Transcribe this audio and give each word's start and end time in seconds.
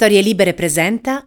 Storie 0.00 0.20
Libere 0.20 0.54
presenta. 0.54 1.24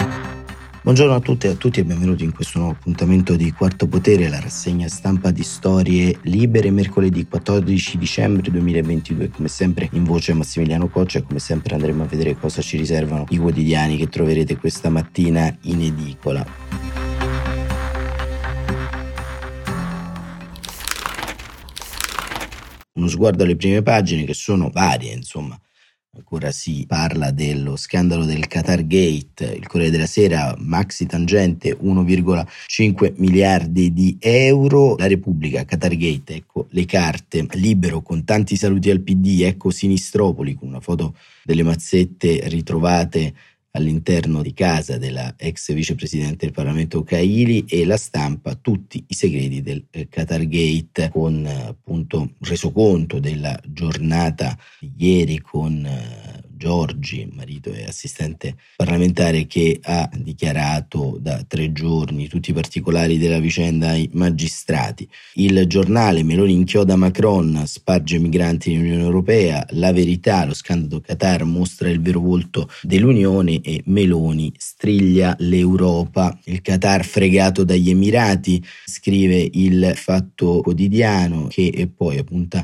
Buongiorno 0.82 1.14
a 1.14 1.20
tutte 1.20 1.48
e 1.48 1.50
a 1.50 1.56
tutti 1.56 1.82
e 1.82 1.84
benvenuti 1.84 2.24
in 2.24 2.32
questo 2.32 2.60
nuovo 2.60 2.74
appuntamento 2.74 3.36
di 3.36 3.52
Quarto 3.52 3.86
Potere, 3.86 4.30
la 4.30 4.40
rassegna 4.40 4.88
stampa 4.88 5.30
di 5.32 5.44
Storie 5.44 6.18
Libere, 6.22 6.72
mercoledì 6.72 7.28
14 7.28 7.98
dicembre 7.98 8.50
2022. 8.50 9.30
Come 9.30 9.50
sempre 9.50 9.90
in 9.92 10.06
voce 10.06 10.32
Massimiliano 10.32 10.88
Coccia 10.88 11.20
e 11.20 11.24
come 11.24 11.40
sempre 11.40 11.76
andremo 11.76 12.04
a 12.04 12.06
vedere 12.06 12.38
cosa 12.38 12.62
ci 12.62 12.78
riservano 12.78 13.26
i 13.32 13.38
quotidiani 13.38 13.98
che 13.98 14.08
troverete 14.08 14.56
questa 14.56 14.90
mattina 14.90 15.54
in 15.64 15.82
edicola. 15.82 16.46
Uno 22.94 23.08
sguardo 23.10 23.44
alle 23.44 23.58
prime 23.58 23.82
pagine 23.82 24.24
che 24.24 24.34
sono 24.34 24.70
varie, 24.72 25.12
insomma 25.12 25.60
Ancora 26.14 26.52
si 26.52 26.84
parla 26.86 27.32
dello 27.32 27.78
scandalo 27.78 28.26
del 28.26 28.46
Qatar 28.48 28.86
Gate, 28.86 29.46
il 29.46 29.66
Corriere 29.66 29.94
della 29.94 30.06
Sera, 30.06 30.54
maxi 30.58 31.06
tangente 31.06 31.78
1,5 31.78 33.14
miliardi 33.16 33.94
di 33.94 34.18
euro, 34.20 34.98
la 34.98 35.08
Repubblica, 35.08 35.64
Qatar 35.64 35.96
Gate, 35.96 36.36
ecco 36.36 36.68
le 36.72 36.84
carte, 36.84 37.48
libero 37.52 38.02
con 38.02 38.26
tanti 38.26 38.58
saluti 38.58 38.90
al 38.90 39.00
PD, 39.00 39.44
ecco 39.44 39.70
Sinistropoli 39.70 40.56
con 40.56 40.68
una 40.68 40.82
foto 40.82 41.16
delle 41.46 41.64
mazzette 41.64 42.42
ritrovate 42.50 43.34
all'interno 43.72 44.42
di 44.42 44.54
casa 44.54 44.98
della 44.98 45.34
ex 45.38 45.74
vicepresidente 45.74 46.46
del 46.46 46.54
Parlamento 46.54 47.04
Caili 47.04 47.66
e 47.66 47.86
la 47.86 47.98
stampa 47.98 48.56
tutti 48.56 49.04
i 49.08 49.14
segreti 49.14 49.62
del 49.62 49.86
eh, 49.92 50.08
Qatar 50.10 50.46
Gate 50.48 51.10
con 51.10 51.46
appunto 51.46 52.34
resoconto 52.40 53.20
della 53.20 53.60
giornata 53.66 54.58
di 54.80 54.92
ieri 54.98 55.40
con 55.40 55.86
eh, 55.86 56.41
Giorgi, 56.62 57.28
marito 57.34 57.74
e 57.74 57.86
assistente 57.86 58.56
parlamentare, 58.76 59.48
che 59.48 59.80
ha 59.82 60.08
dichiarato 60.16 61.18
da 61.20 61.44
tre 61.48 61.72
giorni 61.72 62.28
tutti 62.28 62.52
i 62.52 62.54
particolari 62.54 63.18
della 63.18 63.40
vicenda 63.40 63.90
ai 63.90 64.08
magistrati. 64.14 65.10
Il 65.34 65.66
giornale 65.66 66.22
Meloni 66.22 66.54
inchioda 66.54 66.96
Macron, 66.96 67.64
sparge 67.66 68.20
migranti 68.20 68.72
nell'Unione 68.72 69.02
Europea, 69.02 69.66
la 69.72 69.92
verità, 69.92 70.46
lo 70.46 70.54
scandalo 70.54 71.02
Qatar 71.02 71.46
mostra 71.46 71.90
il 71.90 72.00
vero 72.00 72.20
volto 72.20 72.70
dell'Unione 72.84 73.60
e 73.62 73.82
Meloni 73.86 74.54
striglia 74.56 75.36
l'Europa. 75.40 76.38
Il 76.44 76.62
Qatar 76.62 77.04
fregato 77.04 77.64
dagli 77.64 77.90
Emirati, 77.90 78.64
scrive 78.86 79.50
il 79.52 79.94
Fatto 79.96 80.62
Quotidiano, 80.62 81.48
che 81.48 81.90
poi 81.92 82.20
appunta 82.20 82.64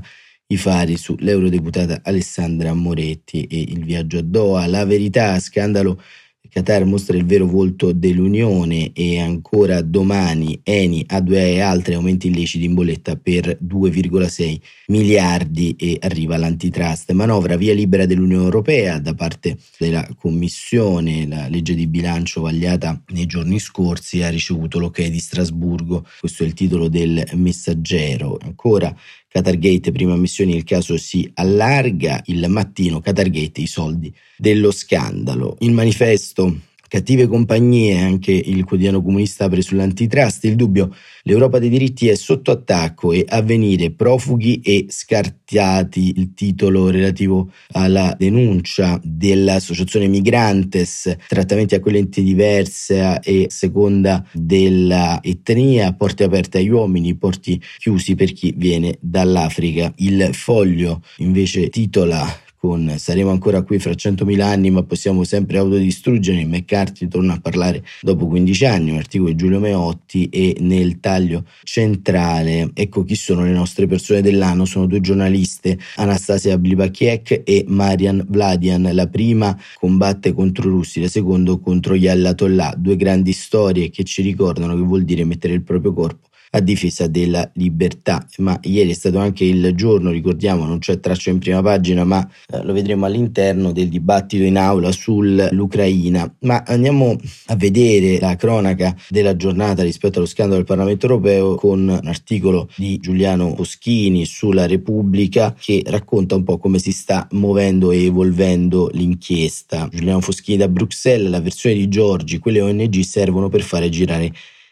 i 0.50 0.58
fari 0.58 0.96
sull'eurodeputata 0.98 2.02
Alessandra 2.04 2.74
Moretti 2.74 3.44
e 3.44 3.60
il 3.60 3.84
viaggio 3.84 4.20
a 4.20 4.22
Doha. 4.22 4.66
La 4.68 4.86
verità, 4.86 5.38
scandalo 5.40 6.02
Qatar 6.50 6.86
mostra 6.86 7.18
il 7.18 7.26
vero 7.26 7.46
volto 7.46 7.92
dell'Unione 7.92 8.92
e 8.94 9.20
ancora 9.20 9.82
domani 9.82 10.60
Eni, 10.64 11.06
A2 11.08 11.34
e 11.34 11.60
altri 11.60 11.94
aumenti 11.94 12.28
illeciti 12.28 12.66
in 12.66 12.74
bolletta 12.74 13.16
per 13.18 13.58
2,6 13.62 14.58
miliardi 14.88 15.76
e 15.78 15.98
arriva 16.02 16.38
l'antitrust. 16.38 17.12
Manovra 17.12 17.58
via 17.58 17.74
libera 17.74 18.06
dell'Unione 18.06 18.46
Europea 18.46 19.00
da 19.00 19.14
parte 19.14 19.58
della 19.78 20.08
Commissione, 20.18 21.28
la 21.28 21.48
legge 21.48 21.76
di 21.76 21.88
bilancio 21.88 22.42
vagliata 22.42 23.04
nei 23.08 23.26
giorni 23.26 23.60
scorsi 23.60 24.24
ha 24.24 24.30
ricevuto 24.30 24.80
l'ok 24.80 25.06
di 25.06 25.20
Strasburgo, 25.20 26.08
questo 26.20 26.44
è 26.44 26.46
il 26.46 26.54
titolo 26.54 26.88
del 26.88 27.24
messaggero. 27.34 28.38
Ancora 28.42 28.96
Qatargate, 29.30 29.92
prima 29.92 30.16
missione, 30.16 30.54
il 30.54 30.64
caso 30.64 30.98
si 30.98 31.30
allarga, 31.36 32.22
il 32.26 32.46
mattino 32.50 33.02
Qatargate, 33.02 33.62
i 33.62 33.68
soldi 33.68 34.14
dello 34.38 34.72
scandalo. 34.72 35.58
Il 35.60 35.72
manifesto 35.72 36.60
Cattive 36.88 37.28
compagnie, 37.28 38.00
anche 38.00 38.32
il 38.32 38.64
quotidiano 38.64 39.02
comunista 39.02 39.46
apre 39.46 39.62
sull'antitrust, 39.62 40.46
il 40.46 40.56
dubbio, 40.56 40.94
l'Europa 41.24 41.60
dei 41.60 41.70
diritti 41.70 42.08
è 42.08 42.16
sotto 42.16 42.52
attacco 42.52 43.12
e 43.12 43.26
avvenire 43.28 43.92
profughi 43.92 44.62
e 44.62 44.86
scartati, 44.88 46.14
il 46.16 46.34
titolo 46.34 46.90
relativo 46.90 47.52
alla 47.72 48.16
denuncia 48.18 49.00
dell'associazione 49.04 50.08
Migrantes, 50.08 51.14
trattamenti 51.28 51.76
a 51.76 51.80
quelle 51.82 51.98
enti 51.98 52.24
diverse 52.24 53.20
e 53.22 53.48
seconda 53.50 54.26
dell'etnia, 54.32 55.94
porte 55.94 56.24
aperte 56.24 56.60
agli 56.60 56.70
uomini, 56.70 57.16
porti 57.16 57.62
chiusi 57.78 58.16
per 58.16 58.32
chi 58.32 58.54
viene 58.56 58.98
dall'Africa. 59.02 59.92
Il 59.98 60.30
foglio 60.32 61.02
invece 61.18 61.70
titola 61.70 62.26
con 62.58 62.94
saremo 62.98 63.30
ancora 63.30 63.62
qui 63.62 63.80
fra 63.80 63.92
100.000 63.92 64.42
anni 64.42 64.70
ma 64.72 64.84
possiamo 64.84 65.24
sempre 65.24 65.58
autodistruggere, 65.58 66.46
McCarthy 66.46 67.08
torna 67.08 67.34
a 67.34 67.40
parlare 67.40 67.84
dopo 68.02 68.28
15 68.28 68.66
anni, 68.66 68.92
un 68.92 68.98
articolo 68.98 69.30
di 69.30 69.36
Giulio 69.36 69.60
Meotti 69.60 70.30
e 70.30 70.58
nel 70.60 71.00
taglio 71.00 71.46
centrale 71.64 72.72
ecco 72.74 73.04
chi 73.04 73.16
sono 73.16 73.44
le 73.44 73.52
nostre 73.52 73.88
persone 73.88 74.22
dell'anno, 74.22 74.66
sono 74.66 74.86
due 74.86 75.02
giornaliste, 75.02 75.78
Anastasia 75.96 76.58
Blibakiek 76.58 77.42
e 77.44 77.66
Marian 77.68 78.26
Vladian, 78.28 78.90
la 78.94 79.08
prima 79.08 79.58
combatte 79.76 80.34
contro 80.34 80.68
i 80.68 80.72
russi, 80.72 81.02
la 81.02 81.08
seconda 81.08 81.58
contro 81.58 81.96
gli 81.96 82.08
Ayatollah, 82.08 82.76
due 82.78 82.96
grandi 82.96 83.32
storie 83.32 83.90
che 83.90 84.04
ci 84.04 84.22
ricordano 84.22 84.76
che 84.76 84.82
vuol 84.82 85.04
dire 85.04 85.24
mettere 85.24 85.54
il 85.54 85.64
proprio 85.64 85.94
corpo 85.94 86.28
a 86.52 86.62
difesa 86.62 87.08
della 87.08 87.50
libertà. 87.56 88.26
Ma 88.38 88.58
ieri 88.64 88.92
è 88.92 88.94
stato 88.94 89.20
anche 89.20 89.44
il 89.44 89.74
giorno, 89.76 90.12
ricordiamo, 90.12 90.66
non 90.66 90.80
c'è 90.80 91.00
traccia 91.00 91.30
in 91.30 91.40
prima 91.40 91.62
pagina, 91.62 92.04
ma 92.04 92.28
lo 92.64 92.74
vedremo 92.74 93.06
all'interno 93.06 93.72
del 93.72 93.90
dibattito 93.90 94.44
in 94.44 94.58
aula 94.58 94.92
sull'Ucraina. 94.92 96.36
Ma 96.42 96.64
andiamo 96.66 97.16
a 97.48 97.56
vedere 97.56 98.20
la 98.20 98.36
cronaca 98.36 98.96
della 99.10 99.36
giornata 99.36 99.84
rispetto 99.84 100.20
allo 100.20 100.28
scandalo 100.28 100.58
del 100.58 100.66
Parlamento 100.66 101.06
europeo 101.06 101.56
con 101.56 101.88
un 101.88 102.08
articolo 102.08 102.70
di 102.76 102.98
Giuliano 102.98 103.54
Poschini 103.54 104.26
sulla 104.26 104.66
Repubblica 104.66 105.56
che 105.60 105.84
racconta 105.86 106.36
un 106.36 106.44
po' 106.44 106.58
come 106.58 106.80
si 106.80 106.92
sta 106.92 107.28
muovendo 107.32 107.92
e 107.92 108.06
evolvendo 108.06 108.90
l'inchiesta. 108.94 109.90
Giuliano 109.92 110.22
Foschini 110.22 110.58
da 110.58 110.68
Bruxelles, 110.68 111.30
la 111.30 111.42
versione 111.42 111.76
di 111.76 111.88
Giorgi, 111.88 112.40
quelle 112.40 112.62
ONG 112.62 113.00
servono 113.02 113.50
per 113.50 113.62
fare 113.62 113.90
girare 113.90 114.32